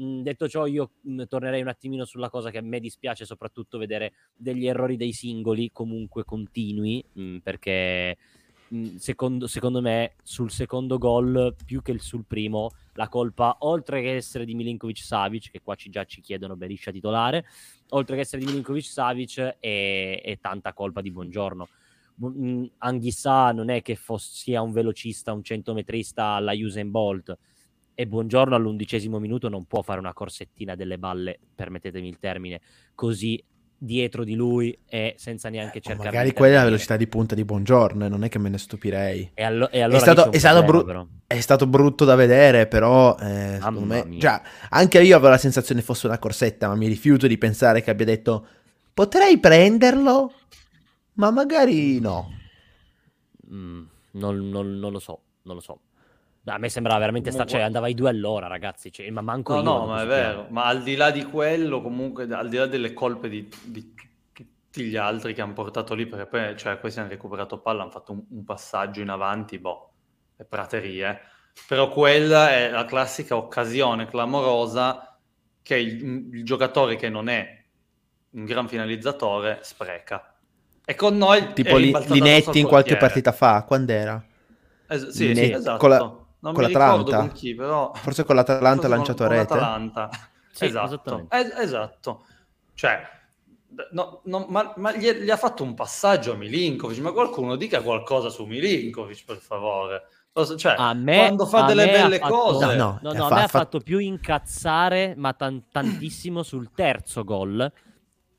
[0.00, 3.78] Mm, detto ciò, io mm, tornerei un attimino sulla cosa che a me dispiace soprattutto
[3.78, 8.16] vedere degli errori dei singoli comunque continui, mm, perché
[8.98, 14.44] secondo, secondo, me sul secondo gol più che sul primo la colpa oltre che essere
[14.44, 17.46] di Milinkovic Savic che qua ci, già ci chiedono Beriscia titolare
[17.90, 21.68] oltre che essere di Milinkovic Savic è, è tanta colpa di Buongiorno.
[22.78, 27.38] Anghissà non è che fosse, sia un velocista, un centometrista alla Usain Bolt
[27.94, 32.60] e buongiorno all'undicesimo minuto non può fare una corsettina delle balle, permettetemi il termine,
[32.94, 33.42] così
[33.80, 37.44] dietro di lui e senza neanche cercare magari quella è la velocità di punta di
[37.44, 39.30] buongiorno e non è che me ne stupirei.
[39.34, 43.16] E, allo- e allora è, stato, è, stato bru- è, stato, brutto da vedere però
[43.16, 47.28] eh, secondo me già, anche io avevo la sensazione fosse una corsetta ma mi rifiuto
[47.28, 48.46] di pensare che abbia detto
[48.92, 50.32] potrei prenderlo?
[51.14, 52.36] Ma magari no.
[53.52, 55.80] Mm, non, non, non lo so non lo so
[56.54, 58.92] a me sembrava veramente sta, cioè andava ai due all'ora, ragazzi.
[58.92, 59.64] Cioè, ma manco no, io.
[59.64, 60.46] No, ma è vero.
[60.50, 63.94] Ma al di là di quello, comunque, al di là delle colpe di, di
[64.32, 67.90] tutti gli altri che hanno portato lì, perché poi, cioè, questi hanno recuperato palla, hanno
[67.90, 69.92] fatto un, un passaggio in avanti, boh,
[70.36, 71.20] è praterie.
[71.66, 75.18] Però quella è la classica occasione clamorosa
[75.62, 77.64] che il, il giocatore che non è
[78.30, 80.34] un gran finalizzatore spreca.
[80.84, 84.24] E con noi tipo li, Linetti in qualche partita fa, quando era?
[84.86, 85.78] Es- sì, sì, esatto.
[85.78, 87.18] Con la, non con l'Atalanta?
[87.18, 87.92] Con chi, però...
[87.94, 89.46] Forse con l'Atalanta ha lanciato con, rete.
[89.46, 90.10] Con l'Atalanta.
[90.52, 91.26] Sì, esatto.
[91.30, 92.24] Es- esatto.
[92.74, 93.00] Cioè,
[93.92, 97.82] no, no, ma, ma gli, gli, ha fatto un passaggio a Milinkovic, ma qualcuno dica
[97.82, 100.02] qualcosa su Milinkovic, per favore.
[100.56, 102.76] Cioè, a me, quando fa delle belle fatto, cose...
[102.76, 107.24] No, no, no, no a me ha fatto più incazzare, ma tan- tantissimo sul terzo
[107.24, 107.70] gol,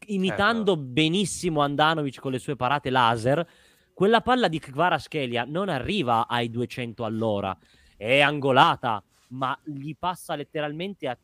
[0.06, 0.82] imitando ecco.
[0.82, 3.46] benissimo Andanovic con le sue parate laser,
[3.94, 7.58] quella palla di Kvaratskhelia non arriva ai 200 all'ora,
[8.00, 11.18] è angolata, ma gli passa letteralmente a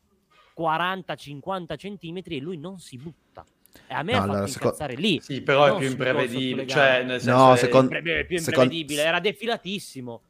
[0.58, 3.44] 40-50 centimetri e lui non si butta.
[3.86, 5.00] E a me no, ha allora, fatto seco...
[5.00, 5.18] lì.
[5.22, 6.66] Sì, però è più imprevedibile.
[6.66, 7.56] Cioè, nel senso no, è...
[7.56, 7.94] secondo...
[7.94, 10.20] È più imprevedibile, era defilatissimo.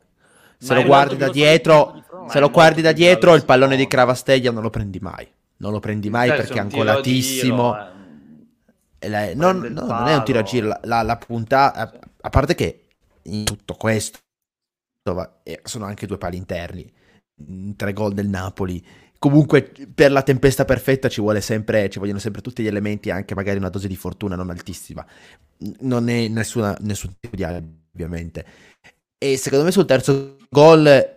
[0.58, 4.62] Se lo guardi da dietro, se lo guardi da dietro, il pallone di Cravasteglia non
[4.62, 5.28] lo prendi mai.
[5.58, 7.72] Non lo prendi mai perché è ancolatissimo.
[7.72, 7.94] Giro,
[9.00, 12.28] eh non, no, non, è un tiro a giro, la, la, la puntata, a, a,
[12.30, 12.86] parte che
[13.22, 14.18] in tutto questo
[15.42, 16.90] eh, sono anche due pali interni,
[17.76, 18.84] tre gol del Napoli.
[19.18, 23.58] Comunque per la tempesta perfetta ci, sempre, ci vogliono sempre tutti gli elementi, anche magari
[23.58, 25.04] una dose di fortuna non altissima.
[25.80, 28.44] Non è nessuna, nessun tipo di alibi, ovviamente.
[29.18, 31.14] E secondo me sul terzo gol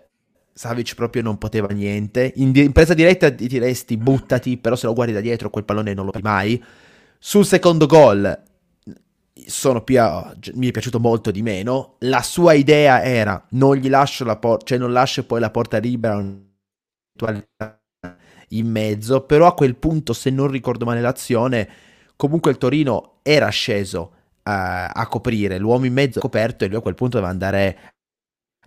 [0.54, 2.34] Savic proprio non poteva niente.
[2.36, 5.94] In, in presa diretta ti diresti buttati, però se lo guardi da dietro quel pallone
[5.94, 6.64] non lo fai mai.
[7.18, 8.44] Sul secondo gol
[9.48, 11.96] sono più a, mi è piaciuto molto di meno.
[12.00, 15.78] La sua idea era non gli lascio la porta, cioè non lascio poi la porta
[15.78, 16.18] libera
[18.50, 21.70] in mezzo, però a quel punto, se non ricordo male l'azione,
[22.16, 26.82] comunque il Torino era sceso a, a coprire, l'uomo in mezzo coperto e lui a
[26.82, 27.94] quel punto doveva andare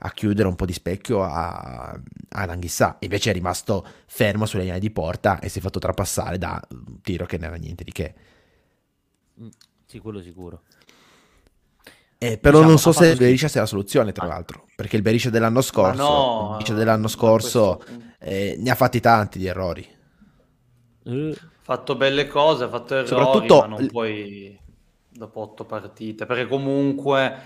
[0.05, 2.97] a chiudere un po' di specchio a, a Anghissà.
[3.01, 7.01] Invece è rimasto fermo sulle linee di porta e si è fatto trapassare da un
[7.01, 8.15] tiro che non era niente di che.
[9.93, 10.63] Sì, quello sicuro.
[12.17, 14.29] Eh, però diciamo, non so se il Berisha sia la soluzione, tra ah.
[14.29, 18.03] l'altro, perché il Berisha dell'anno scorso, no, il Berisha dell'anno scorso questo...
[18.21, 19.87] eh, ne ha fatti tanti di errori.
[21.05, 23.59] Ha fatto belle cose, ha fatto errori, Soprattutto...
[23.59, 24.59] ma non puoi
[25.11, 27.37] dopo otto partite, perché comunque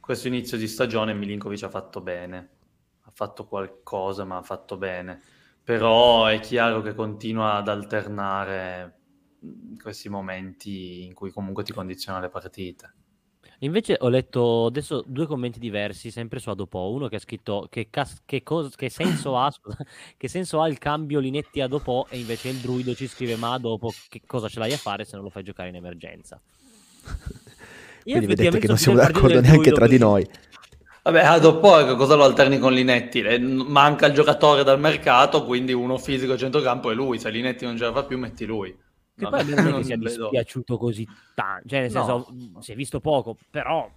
[0.00, 2.48] questo inizio di stagione Milinkovic ha fatto bene,
[3.02, 5.20] ha fatto qualcosa, ma ha fatto bene.
[5.62, 9.00] Però è chiaro che continua ad alternare
[9.80, 12.94] questi momenti in cui comunque ti condiziona le partite.
[13.60, 16.90] Invece ho letto adesso due commenti diversi, sempre su Adopo.
[16.90, 19.78] Uno che ha scritto che, cas- che, cos- che senso ha scusa,
[20.16, 23.56] che senso ha il cambio Linetti a Adopo e invece il druido ci scrive ma
[23.58, 26.40] dopo che cosa ce l'hai a fare se non lo fai giocare in emergenza.
[28.04, 30.28] Io Quindi vedete che non siamo d'accordo neanche tra di noi.
[31.04, 33.22] Vabbè, a dopo cosa lo alterni con Linetti?
[33.38, 37.20] Manca il giocatore dal mercato, quindi uno fisico a centrocampo è lui.
[37.20, 38.76] Se Linetti non ce la fa più, metti lui.
[39.14, 42.60] Che poi a me non è che sia dispiaciuto così tanto, cioè nel senso no.
[42.60, 43.90] si è visto poco, però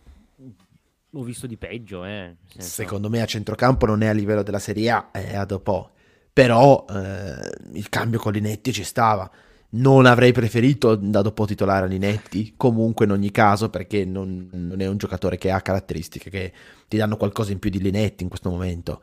[1.18, 2.04] ho visto di peggio.
[2.06, 2.36] Eh.
[2.48, 2.68] Senso...
[2.68, 5.92] Secondo me a centrocampo non è a livello della Serie A, è a dopo.
[6.34, 9.30] Però eh, il cambio con Linetti ci stava.
[9.68, 14.80] Non avrei preferito da dopo titolare a Linetti, comunque in ogni caso, perché non, non,
[14.80, 16.54] è un giocatore che ha caratteristiche che
[16.88, 19.02] ti danno qualcosa in più di Linetti in questo momento.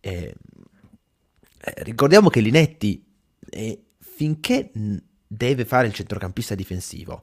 [0.00, 0.34] Eh,
[1.76, 3.04] ricordiamo che Linetti,
[3.50, 4.70] eh, finché
[5.32, 7.22] deve fare il centrocampista difensivo.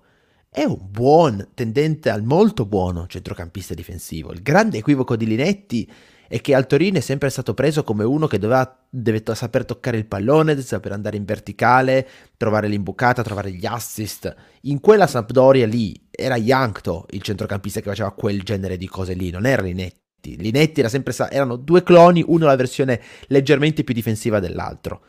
[0.49, 4.31] È un buon, tendente al molto buono centrocampista difensivo.
[4.31, 5.91] Il grande equivoco di Linetti
[6.29, 9.97] è che al Torino è sempre stato preso come uno che doveva, deve saper toccare
[9.97, 14.33] il pallone, deve saper andare in verticale, trovare l'imbucata, trovare gli assist.
[14.61, 19.31] In quella Sampdoria lì era Yankto il centrocampista che faceva quel genere di cose lì,
[19.31, 20.37] non era Linetti.
[20.37, 25.01] Linetti era sempre, erano due cloni, uno la versione leggermente più difensiva dell'altro.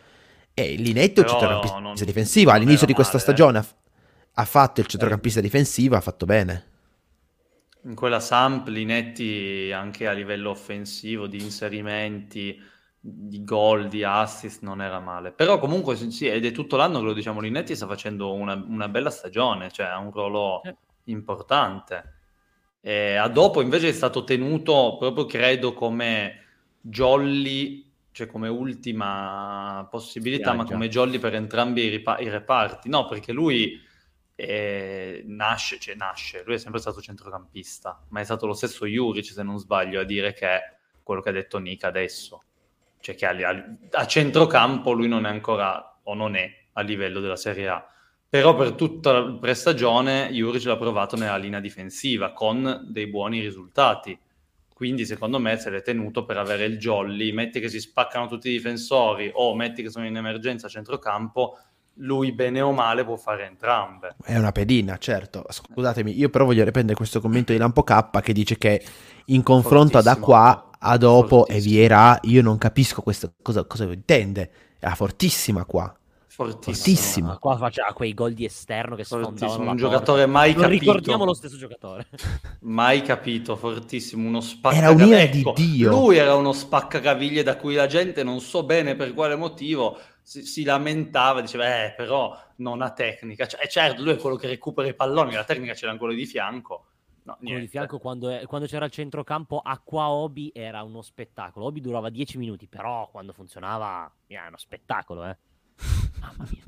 [0.59, 2.51] E Linetto è il centrocampista non, difensivo.
[2.51, 3.65] All'inizio di questa male, stagione eh.
[4.33, 5.43] ha, fatto il centrocampista eh.
[5.43, 6.67] difensivo, ha fatto bene.
[7.85, 12.61] In quella sample Linetti anche a livello offensivo, di inserimenti,
[12.99, 15.31] di gol, di assist, non era male.
[15.31, 18.89] Però comunque sì, ed è tutto l'anno che lo diciamo, Linetti sta facendo una, una
[18.89, 20.75] bella stagione, cioè ha un ruolo eh.
[21.05, 22.15] importante.
[22.81, 26.47] E a dopo invece è stato tenuto proprio, credo, come
[26.81, 27.88] Jolly
[28.19, 32.89] cioè come ultima possibilità, ma come jolly per entrambi i, ripa- i reparti.
[32.89, 33.81] No, perché lui
[34.35, 39.27] eh, nasce, cioè nasce, lui è sempre stato centrocampista, ma è stato lo stesso Juric,
[39.27, 40.61] se non sbaglio, a dire che è
[41.01, 42.43] quello che ha detto Nick adesso.
[42.99, 47.21] Cioè che a, a, a centrocampo lui non è ancora, o non è, a livello
[47.21, 47.89] della Serie A.
[48.29, 54.19] Però per tutta la prestagione Juric l'ha provato nella linea difensiva, con dei buoni risultati
[54.79, 58.49] quindi secondo me se l'è tenuto per avere il jolly, metti che si spaccano tutti
[58.49, 61.59] i difensori o metti che sono in emergenza a centrocampo,
[61.95, 64.15] lui bene o male può fare entrambe.
[64.23, 65.45] È una pedina, certo.
[65.49, 68.81] Scusatemi, io però voglio riprendere questo commento di Lampo K che dice che
[69.25, 74.49] in confronto da qua a dopo e Viera, io non capisco questo, cosa, cosa intende.
[74.79, 75.93] È fortissima qua.
[76.39, 77.37] Fortissimo.
[77.41, 80.85] Qua faceva quei gol di esterno che sfondavano Un giocatore mai non capito.
[80.85, 82.07] ricordiamo lo stesso giocatore.
[82.63, 84.95] mai capito, fortissimo, uno spaccacaviglie.
[84.95, 85.91] Era un'ira ecco, di Dio.
[85.91, 90.45] Lui era uno spaccacaviglie da cui la gente non so bene per quale motivo si,
[90.45, 93.49] si lamentava, diceva eh però non ha tecnica.
[93.49, 96.13] Cioè, eh, certo, lui è quello che recupera i palloni, la tecnica ce l'ha ancora
[96.15, 96.85] di fianco.
[97.25, 101.67] No, quello di fianco quando, è, quando, c'era il centrocampo acqua Obi era uno spettacolo.
[101.67, 105.37] Obi durava 10 minuti, però quando funzionava era uno spettacolo, eh.
[106.21, 106.63] Mamma mia.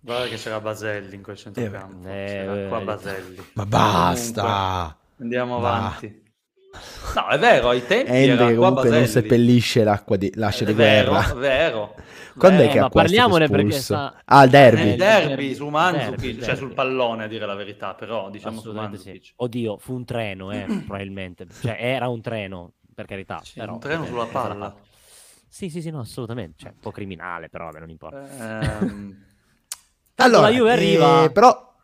[0.00, 2.08] Guarda che c'era Baselli in quel centrocampo.
[2.08, 3.42] Eh, c'era eh, qua Baselli.
[3.54, 4.42] Ma basta!
[4.42, 5.76] Comunque, andiamo Va.
[5.76, 6.22] avanti.
[7.14, 11.12] No, è vero, ai tempi Ende era comunque non seppellisce l'acqua di lascia di vero,
[11.12, 11.30] guerra.
[11.30, 11.94] È vero.
[12.36, 14.20] Quando eh, è che ha parliamone perché sta...
[14.24, 14.88] Ah, il derby.
[14.90, 19.24] Il derby su Mandzukic, cioè sul pallone a dire la verità, però diciamo su Mandzukic.
[19.24, 19.32] Sì.
[19.36, 21.46] Oddio, fu un treno, eh, probabilmente.
[21.62, 23.40] Cioè era un treno, per carità.
[23.44, 24.74] Sì, però, un treno sulla palla.
[25.54, 26.56] Sì, sì, sì, no, assolutamente.
[26.58, 28.26] Cioè, un po' criminale, però vabbè, non importa.
[28.82, 29.16] Um...
[30.16, 31.24] allora, la Juve arriva...
[31.24, 31.76] Eh, però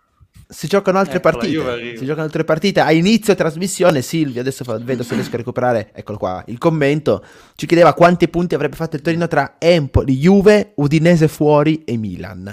[0.49, 1.97] si giocano altre ecco, partite.
[1.97, 2.81] Si giocano altre partite.
[2.81, 7.25] A inizio trasmissione, Silvio, adesso vedo se riesco a recuperare, eccolo qua, il commento.
[7.55, 12.49] Ci chiedeva quanti punti avrebbe fatto il Torino tra Empoli, Juve, Udinese fuori e Milan.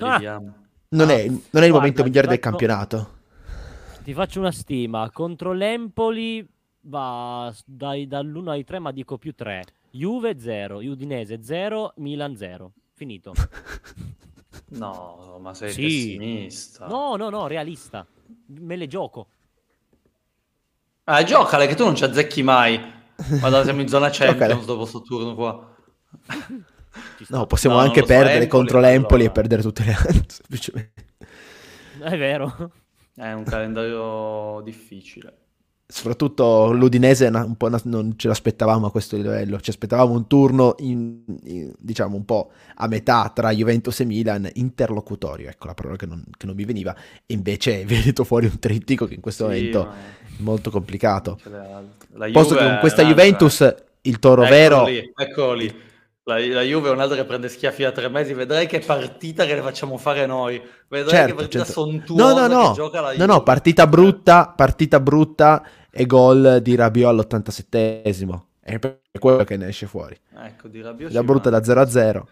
[0.00, 0.42] Ah.
[0.88, 3.18] Non, è, non, è, il momento migliore del campionato.
[4.02, 5.08] Ti faccio una stima.
[5.12, 6.44] Contro l'Empoli
[6.82, 9.64] va dai, dall'1 ai 3, ma dico più 3.
[9.90, 12.72] Juve 0, Udinese 0, Milan 0.
[12.92, 13.32] Finito.
[14.70, 15.82] no, ma sei sì.
[15.82, 16.86] pessimista.
[16.86, 18.06] No, no, no, realista.
[18.46, 19.28] Me le gioco.
[21.04, 22.80] Ah, giocale che tu non ci azzecchi mai.
[23.38, 25.74] Guarda, siamo in zona Champions dopo questo turno qua.
[27.28, 29.30] no, possiamo no, anche perdere so, contro l'Empoli allora.
[29.30, 30.92] e perdere tutte le altre.
[32.00, 32.72] È vero.
[33.14, 35.39] È un calendario difficile
[35.90, 41.22] soprattutto l'Udinese un po' non ce l'aspettavamo a questo livello, ci aspettavamo un turno in,
[41.44, 46.06] in, diciamo un po' a metà tra Juventus e Milan, interlocutorio, ecco la parola che
[46.06, 46.94] non, che non mi veniva,
[47.26, 51.38] e invece è venuto fuori un trittico che in questo sì, momento è molto complicato.
[52.32, 55.54] Posto che con questa Juventus il toro eccolo vero...
[55.54, 55.88] Lì.
[56.24, 59.54] La, la, Juve è un'altra che prende schiaffi da tre mesi, vedrai che partita che
[59.54, 60.62] le facciamo fare noi.
[60.86, 61.80] Vedrai certo, che partita certo.
[61.80, 63.14] sontuosa no, no, no.
[63.16, 68.42] no, no, partita brutta, partita brutta e gol di Rabiot all'87esimo.
[68.60, 70.16] È per quello che ne esce fuori.
[70.34, 71.12] Ecco, di Rabiot.
[71.12, 72.28] La brutta da 0 a 0.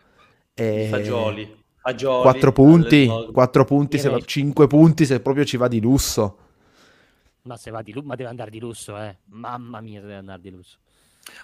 [0.54, 0.88] E...
[0.90, 1.56] Fagioli.
[1.76, 2.22] Fagioli.
[2.22, 6.38] 4 punti, 4 punti, se, 5 punti se proprio ci va di lusso.
[7.42, 9.16] Ma se va di lusso, ma deve andare di lusso, eh.
[9.26, 10.78] Mamma mia, deve andare di lusso.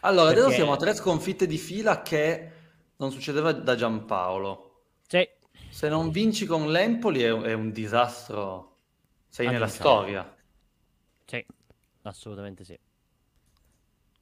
[0.01, 0.41] Allora, Perché...
[0.41, 2.51] adesso siamo a tre sconfitte di fila che
[2.97, 4.83] non succedeva da Giampaolo.
[5.07, 5.27] Sì.
[5.71, 8.77] Se non vinci con l'Empoli è, è un disastro.
[9.29, 10.34] Sei nella storia.
[12.05, 12.79] Assolutamente sì.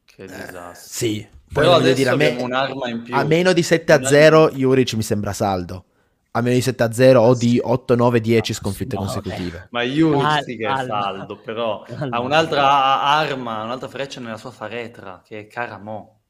[0.05, 0.71] Che disastro.
[0.71, 3.15] Eh, sì, Poi però adesso dire, a, me, un'arma in più.
[3.15, 5.85] a meno di 7 a 0 Juric mi sembra saldo.
[6.33, 9.69] A meno di 7 a 0 o di 8, 9, 10 sconfitte no, consecutive.
[9.71, 15.23] Ma Juric sì che è saldo, però ha un'altra arma, un'altra freccia nella sua faretra,
[15.25, 16.21] che è Caramo.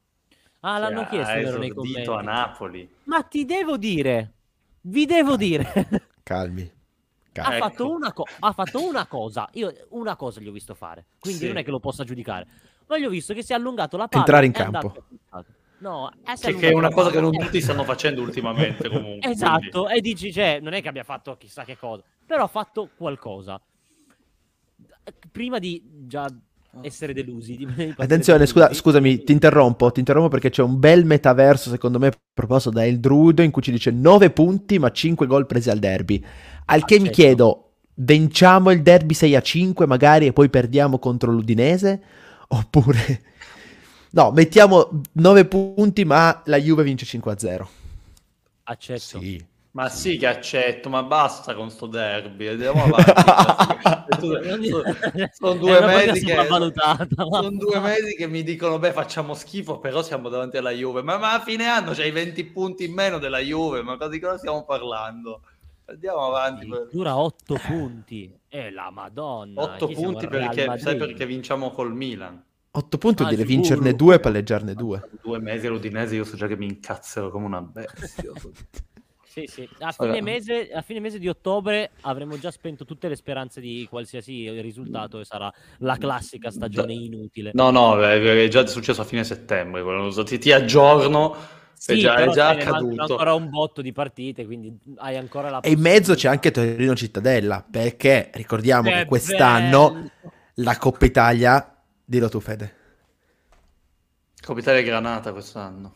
[0.61, 2.09] Ah, l'hanno chiesto vero nei commenti.
[2.09, 2.89] a Napoli.
[3.05, 4.33] Ma ti devo dire,
[4.83, 5.89] vi devo dire.
[6.23, 6.81] Calmi.
[7.35, 7.69] Ha, ecco.
[7.69, 11.41] fatto una co- ha fatto una cosa, io una cosa gli ho visto fare, quindi
[11.41, 11.47] sì.
[11.47, 12.47] non è che lo possa giudicare,
[12.87, 14.23] ma gli ho visto che si è allungato la palla.
[14.23, 15.05] Entrare in campo.
[15.79, 19.31] No, che, che, è una cosa che non tutti stanno facendo ultimamente comunque.
[19.31, 19.99] esatto, quindi.
[19.99, 23.61] e dici, cioè, non è che abbia fatto chissà che cosa, però ha fatto qualcosa.
[25.33, 26.29] Prima di già
[26.81, 27.67] essere delusi.
[27.97, 32.71] Attenzione, scusa, scusami, ti interrompo, ti interrompo perché c'è un bel metaverso secondo me proposto
[32.71, 36.25] da El Druido in cui ci dice 9 punti ma 5 gol presi al derby.
[36.67, 41.31] Al che mi chiedo, vinciamo il derby 6 a 5 magari e poi perdiamo contro
[41.31, 42.03] l'Udinese?
[42.49, 43.23] Oppure...
[44.15, 47.69] No, mettiamo 9 punti ma la Juve vince 5 a 0.
[48.65, 49.19] Accetto.
[49.19, 49.43] Sì.
[49.75, 54.69] Ma sì che accetto, ma basta con sto derby, andiamo avanti.
[55.33, 60.29] sono, due mesi che, sono due mesi che mi dicono, beh facciamo schifo, però siamo
[60.29, 61.01] davanti alla Juve.
[61.01, 64.37] Ma, ma a fine anno c'hai 20 punti in meno della Juve, ma di cosa
[64.37, 65.41] stiamo parlando?
[65.87, 66.69] Andiamo avanti.
[66.91, 69.63] Dura 8 punti, è la madonna.
[69.63, 72.45] 8 punti perché, sai perché vinciamo col Milan.
[72.73, 75.11] 8 punti, ah, devi vincerne 2 e palleggiarne 2.
[75.23, 78.33] Due mesi all'Udinese io so già che mi incazzero come una bestia.
[79.33, 79.67] Sì, sì.
[79.79, 83.87] A fine, mese, a fine, mese, di ottobre avremo già spento tutte le speranze di
[83.89, 87.51] qualsiasi risultato e sarà la classica stagione inutile.
[87.55, 89.83] No, no, è già successo a fine settembre.
[90.25, 91.35] Ti, ti aggiorno.
[91.73, 93.01] Sì, è già, è già accaduto.
[93.01, 96.95] ancora un botto di partite, quindi hai ancora la E in mezzo c'è anche Torino
[96.95, 100.11] Cittadella, perché ricordiamo che, che quest'anno bello.
[100.57, 102.75] la Coppa Italia, dillo tu Fede.
[104.43, 105.95] Coppa Italia Granata quest'anno.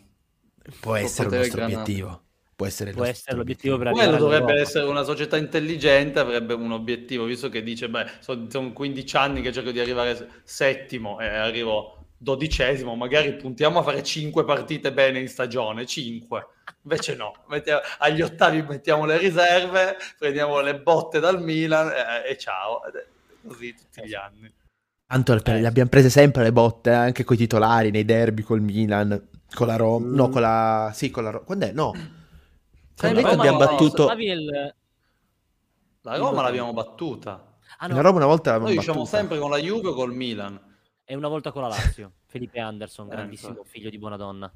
[0.81, 1.81] Può Coppa essere Italia un nostro Granata.
[1.83, 2.25] obiettivo.
[2.57, 7.27] Può essere, Può essere l'obiettivo per Quello dovrebbe essere una società intelligente, avrebbe un obiettivo,
[7.27, 12.07] visto che dice, beh, sono, sono 15 anni che cerco di arrivare settimo e arrivo
[12.17, 16.47] dodicesimo, magari puntiamo a fare 5 partite bene in stagione, 5.
[16.85, 22.39] Invece no, mettiamo, agli ottavi mettiamo le riserve, prendiamo le botte dal Milan e, e
[22.39, 22.81] ciao.
[23.47, 24.51] Così tutti gli anni.
[25.07, 25.61] Tanto eh.
[25.61, 29.29] le abbiamo prese sempre le botte, eh, anche con i titolari, nei derby col Milan,
[29.53, 30.15] con la Roma, mm.
[30.15, 30.91] no, con la...
[30.95, 31.45] sì, con la Roma.
[31.45, 31.73] Quando è?
[31.73, 32.25] No
[32.97, 34.11] Probabilmente abbiamo battuto...
[34.13, 34.75] Il...
[36.03, 37.59] La Roma l'abbiamo battuta.
[37.79, 37.95] Ah, no.
[37.97, 40.59] La Roma una volta l'abbiamo Noi diciamo sempre con la Juve o col Milan.
[41.05, 42.13] E una volta con la Lazio.
[42.27, 44.51] Felipe Anderson, grandissimo eh, figlio di buona donna.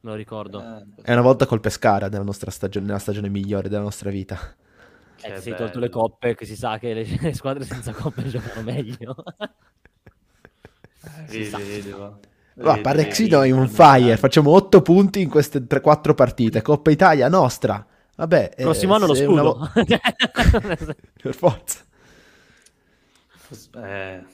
[0.00, 0.60] Me lo ricordo.
[0.60, 4.38] Eh, e una volta col Pescara, nella, nostra stagione, nella stagione migliore della nostra vita.
[5.20, 8.26] Eh, ti sei tolto le coppe, che si sa che le, le squadre senza coppe
[8.28, 9.14] giocano meglio.
[11.28, 12.18] Vedi, vedi, va.
[12.58, 16.62] Va, Parexino è un fire, facciamo 8 punti in queste 3-4 partite.
[16.62, 17.86] Coppa Italia nostra.
[18.16, 19.42] Vabbè, prossimo eh, anno lo scudo.
[19.42, 19.70] Vo-
[21.22, 21.84] per forza.
[23.76, 24.24] Eh.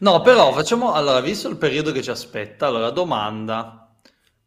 [0.00, 3.94] No, però facciamo allora, visto il periodo che ci aspetta, allora domanda,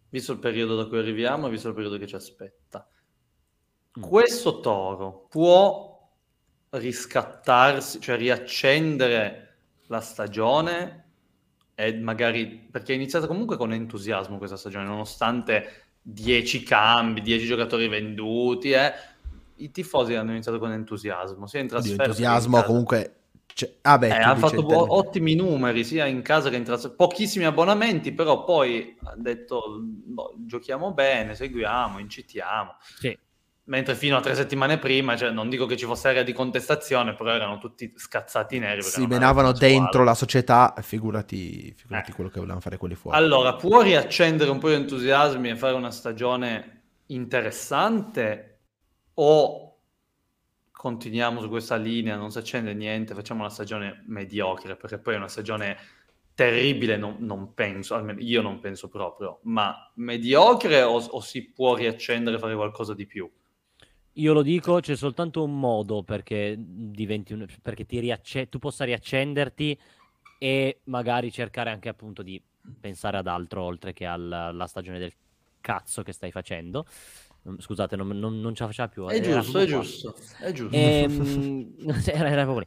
[0.10, 2.86] visto il periodo da cui arriviamo, visto il periodo che ci aspetta.
[3.98, 4.02] Mm.
[4.02, 6.06] Questo toro può
[6.72, 9.58] riscattarsi, cioè riaccendere
[9.88, 11.05] la stagione
[11.76, 17.88] e magari perché è iniziata comunque con entusiasmo questa stagione, nonostante 10 cambi, 10 giocatori
[17.88, 18.94] venduti, eh,
[19.58, 22.04] i tifosi hanno iniziato con entusiasmo, sia in trasferta.
[22.04, 23.20] Entusiasmo comunque
[23.54, 26.96] cioè, ah beh, eh, ha fatto bu- ottimi numeri sia in casa che in trasferta,
[26.96, 32.76] pochissimi abbonamenti, però poi ha detto boh, giochiamo bene, seguiamo, incitiamo.
[32.80, 33.18] Sì
[33.66, 37.14] mentre fino a tre settimane prima, cioè, non dico che ci fosse area di contestazione,
[37.16, 38.82] però erano tutti scazzati neri.
[38.82, 42.14] Si menavano dentro la società, figurati, figurati eh.
[42.14, 43.18] quello che volevano fare quelli fuori.
[43.18, 48.60] Allora, può riaccendere un po' di entusiasmi e fare una stagione interessante
[49.16, 49.62] o
[50.72, 55.18] continuiamo su questa linea, non si accende niente, facciamo una stagione mediocre, perché poi è
[55.18, 55.78] una stagione
[56.36, 61.74] terribile, non, non penso, almeno io non penso proprio, ma mediocre o, o si può
[61.74, 63.28] riaccendere e fare qualcosa di più?
[64.18, 68.86] Io lo dico, c'è soltanto un modo perché, diventi un, perché ti riacce- tu possa
[68.86, 69.78] riaccenderti
[70.38, 72.42] e magari cercare anche appunto di
[72.80, 75.12] pensare ad altro oltre che alla, stagione del
[75.60, 76.86] cazzo che stai facendo.
[77.50, 79.06] Mm, scusate, non, non, non ce la faceva più.
[79.08, 80.76] È giusto, è giusto, è giusto.
[80.76, 82.66] Ehm, era, era proprio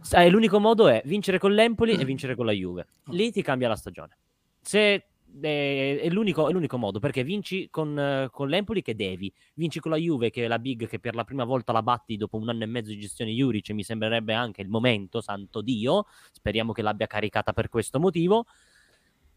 [0.00, 2.86] Sai, l'unico modo è vincere con l'Empoli e vincere con la Juve.
[3.06, 4.18] Lì ti cambia la stagione.
[4.60, 5.06] Se
[5.40, 9.90] è, è, l'unico, è l'unico, modo perché vinci con, con, l'Empoli che devi, vinci con
[9.90, 12.48] la Juve che è la big che per la prima volta la batti dopo un
[12.48, 16.82] anno e mezzo di gestione Juric mi sembrerebbe anche il momento, santo Dio, speriamo che
[16.82, 18.46] l'abbia caricata per questo motivo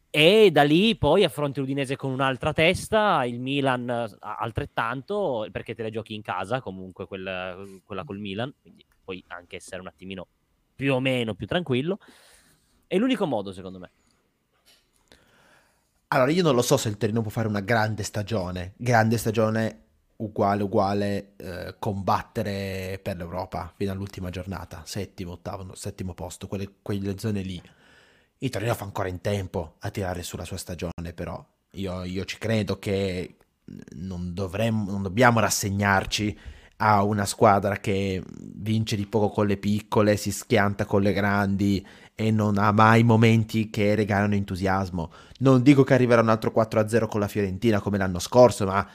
[0.09, 3.89] e da lì poi affronti l'Udinese con un'altra testa, il Milan
[4.19, 9.57] altrettanto perché te le giochi in casa comunque quella, quella col Milan, quindi puoi anche
[9.57, 10.27] essere un attimino
[10.75, 11.99] più o meno più tranquillo.
[12.87, 13.91] È l'unico modo secondo me.
[16.09, 19.81] Allora, io non lo so se il Torino può fare una grande stagione, grande stagione
[20.17, 27.17] uguale, uguale, eh, combattere per l'Europa fino all'ultima giornata, settimo, ottavo, settimo posto, quelle, quelle
[27.17, 27.61] zone lì.
[28.37, 32.37] Il Torino fa ancora in tempo a tirare sulla sua stagione, però io, io ci
[32.37, 33.35] credo che
[33.95, 36.39] non, dovremmo, non dobbiamo rassegnarci
[36.77, 41.85] a una squadra che vince di poco con le piccole, si schianta con le grandi
[42.19, 45.11] e non ha mai momenti che regalano entusiasmo.
[45.37, 48.89] Non dico che arriverà un altro 4-0 con la Fiorentina come l'anno scorso, ma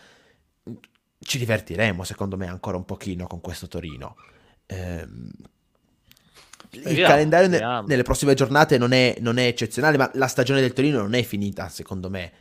[1.21, 4.17] ci divertiremo secondo me ancora un pochino con questo Torino.
[4.67, 5.31] Ehm,
[6.71, 10.73] il calendario ne- nelle prossime giornate non è, non è eccezionale, ma la stagione del
[10.73, 12.33] Torino non è finita, secondo me.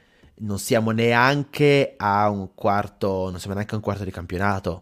[0.42, 4.82] Non siamo neanche a un quarto, non siamo neanche a un quarto di campionato.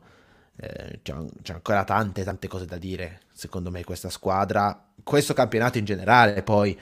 [0.55, 5.79] Eh, c'è, c'è, ancora tante, tante cose da dire, secondo me, questa squadra, questo campionato
[5.79, 6.77] in generale, poi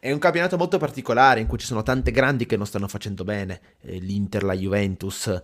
[0.00, 3.22] è un campionato molto particolare in cui ci sono tante grandi che non stanno facendo
[3.22, 5.40] bene, eh, l'Inter, la Juventus,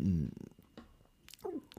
[0.00, 0.26] mm,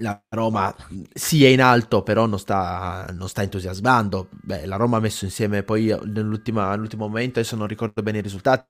[0.01, 0.75] la Roma
[1.11, 4.29] sì è in alto, però non sta, non sta entusiasmando.
[4.29, 6.61] Beh, la Roma ha messo insieme poi nell'ultimo
[6.97, 8.67] momento, adesso non ricordo bene i risultati,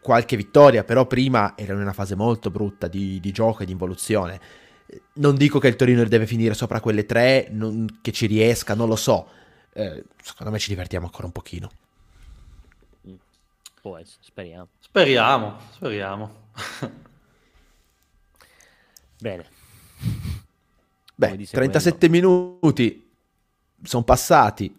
[0.00, 3.72] qualche vittoria, però prima era in una fase molto brutta di, di gioco e di
[3.72, 4.40] involuzione.
[5.14, 8.88] Non dico che il Torino deve finire sopra quelle tre, non, che ci riesca, non
[8.88, 9.28] lo so.
[9.78, 11.70] Eh, secondo me ci divertiamo ancora un pochino.
[13.80, 14.70] Può essere, speriamo.
[14.80, 16.46] Speriamo, speriamo.
[19.20, 19.46] Bene.
[21.14, 22.58] Beh, 37 quello.
[22.60, 23.08] minuti
[23.84, 24.76] sono passati.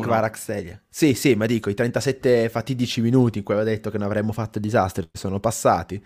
[0.00, 0.80] Kvarakstelia.
[0.88, 4.30] Sì, sì, ma dico, i 37 fatidici minuti in cui avevo detto che non avremmo
[4.30, 6.00] fatto disastri sono passati.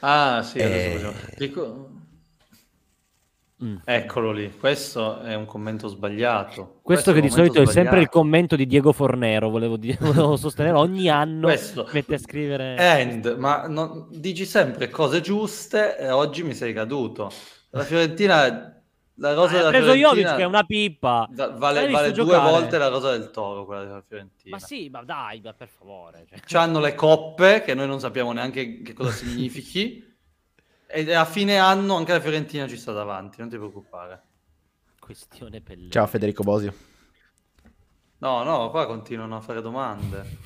[0.00, 1.14] Ah, sì, e...
[1.38, 2.08] Dico...
[3.62, 3.76] Mm.
[3.84, 6.48] Eccolo lì, questo è un commento sbagliato.
[6.50, 7.70] Questo, questo che di solito sbagliato.
[7.70, 11.86] è sempre il commento di Diego Fornero, volevo, dire, volevo sostenere, ogni anno questo.
[11.92, 12.76] mette a scrivere...
[12.76, 17.30] End, ma non, dici sempre cose giuste e oggi mi sei caduto.
[17.70, 18.74] La Fiorentina...
[19.16, 20.08] La rosa della preso Fiorentina...
[20.08, 21.28] Jovic che è una pippa.
[21.30, 24.56] Da, vale, vale due volte la rosa del toro, quella della Fiorentina.
[24.56, 26.24] Ma sì, ma dai, ma per favore.
[26.46, 26.62] Cioè.
[26.62, 30.08] Hanno le coppe, che noi non sappiamo neanche che cosa significhi.
[30.92, 34.22] E a fine anno anche la Fiorentina ci sta davanti, non ti preoccupare.
[34.98, 35.90] Questione Pellegrini.
[35.92, 36.74] Ciao Federico Bosio.
[38.18, 40.38] No, no, qua continuano a fare domande.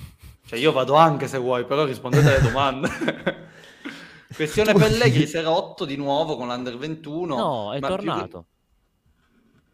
[0.44, 2.88] Cioè io vado anche se vuoi, però rispondete alle domande.
[4.34, 7.36] Questione Pellegrini, si era 8 di nuovo con l'Under 21.
[7.36, 8.46] No, è tornato.
[8.46, 8.52] Più...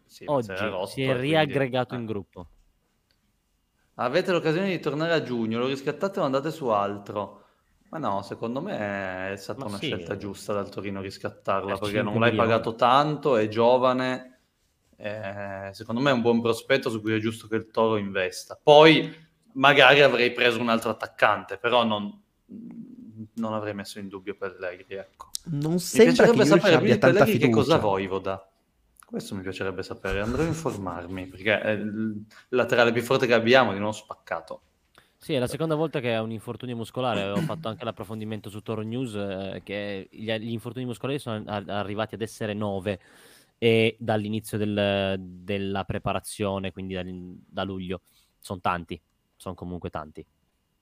[0.05, 2.05] Sì, Oggi rotto, si è riaggregato quindi...
[2.05, 2.47] in gruppo.
[3.95, 7.40] Avete l'occasione di tornare a giugno, lo riscattate o andate su altro.
[7.91, 9.87] Ma no, secondo me è stata Ma una sì.
[9.87, 14.39] scelta giusta dal Torino riscattarla, perché non l'hai pagato tanto, è giovane,
[14.95, 18.57] eh, secondo me è un buon prospetto su cui è giusto che il Toro investa.
[18.61, 19.13] Poi
[19.53, 22.17] magari avrei preso un altro attaccante, però non,
[23.33, 25.31] non avrei messo in dubbio Pellegrini, ecco.
[25.47, 27.45] Non sembra mi piacerebbe sapere abbia tanta fiducia.
[27.45, 28.49] che cosa Voivoda.
[29.05, 33.73] Questo mi piacerebbe sapere, andrò a informarmi, perché è il laterale più forte che abbiamo
[33.73, 34.61] di non spaccato.
[35.23, 37.29] Sì, è la seconda volta che ha un infortunio muscolare.
[37.29, 42.15] Ho fatto anche l'approfondimento su Toro News eh, che gli, gli, infortuni muscolari sono arrivati
[42.15, 42.99] ad essere nove
[43.59, 48.01] e dall'inizio del, della preparazione, quindi da, da luglio.
[48.39, 48.99] Sono tanti,
[49.35, 50.25] sono comunque tanti.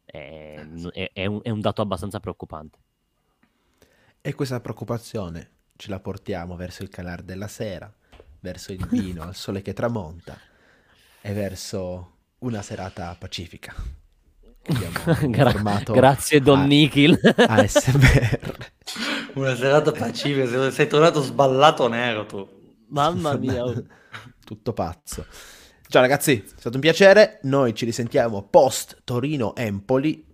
[0.05, 2.79] È, è, è, un, è un dato abbastanza preoccupante.
[4.21, 7.93] E questa preoccupazione ce la portiamo verso il calar della sera,
[8.39, 10.37] verso il vino al sole che tramonta
[11.19, 13.98] e verso una serata pacifica.
[15.29, 17.19] Gra- grazie Don a- Nikhil.
[17.35, 18.67] ASMR.
[19.33, 22.47] Una serata pacifica, sei tornato sballato nero tu.
[22.87, 23.63] Mamma mia.
[23.63, 23.83] Oh.
[24.45, 25.25] Tutto pazzo.
[25.87, 27.39] Ciao ragazzi, è stato un piacere.
[27.43, 30.25] Noi ci risentiamo post Torino Empoli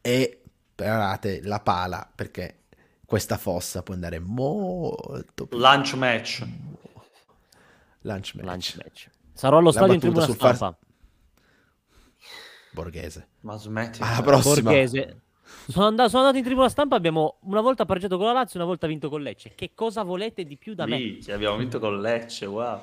[0.00, 0.42] e
[0.74, 2.60] preparate la pala perché
[3.04, 6.46] questa fossa può andare molto Lunch match.
[8.02, 8.46] Lunch match.
[8.46, 9.08] Lunch match.
[9.32, 10.54] Sarò allo stadio in tribuna stampa.
[10.54, 10.76] Far...
[12.72, 13.28] Borghese.
[13.40, 14.00] Ma smetti.
[14.02, 14.70] Alla prossima.
[14.70, 15.20] Borghese.
[15.68, 18.68] Sono andato, sono andato, in tribuna stampa, abbiamo una volta pareggiato con la Lazio, una
[18.68, 19.52] volta vinto con Lecce.
[19.54, 21.32] Che cosa volete di più da Lì, me?
[21.32, 22.80] abbiamo vinto con Lecce, wow.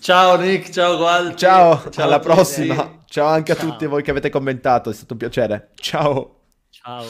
[0.00, 1.38] Ciao Nick, ciao Gualti.
[1.38, 3.02] Ciao, ciao alla prossima.
[3.06, 3.66] Ciao anche ciao.
[3.66, 5.70] a tutti voi che avete commentato, è stato un piacere.
[5.76, 6.40] Ciao.
[6.70, 7.04] Ciao.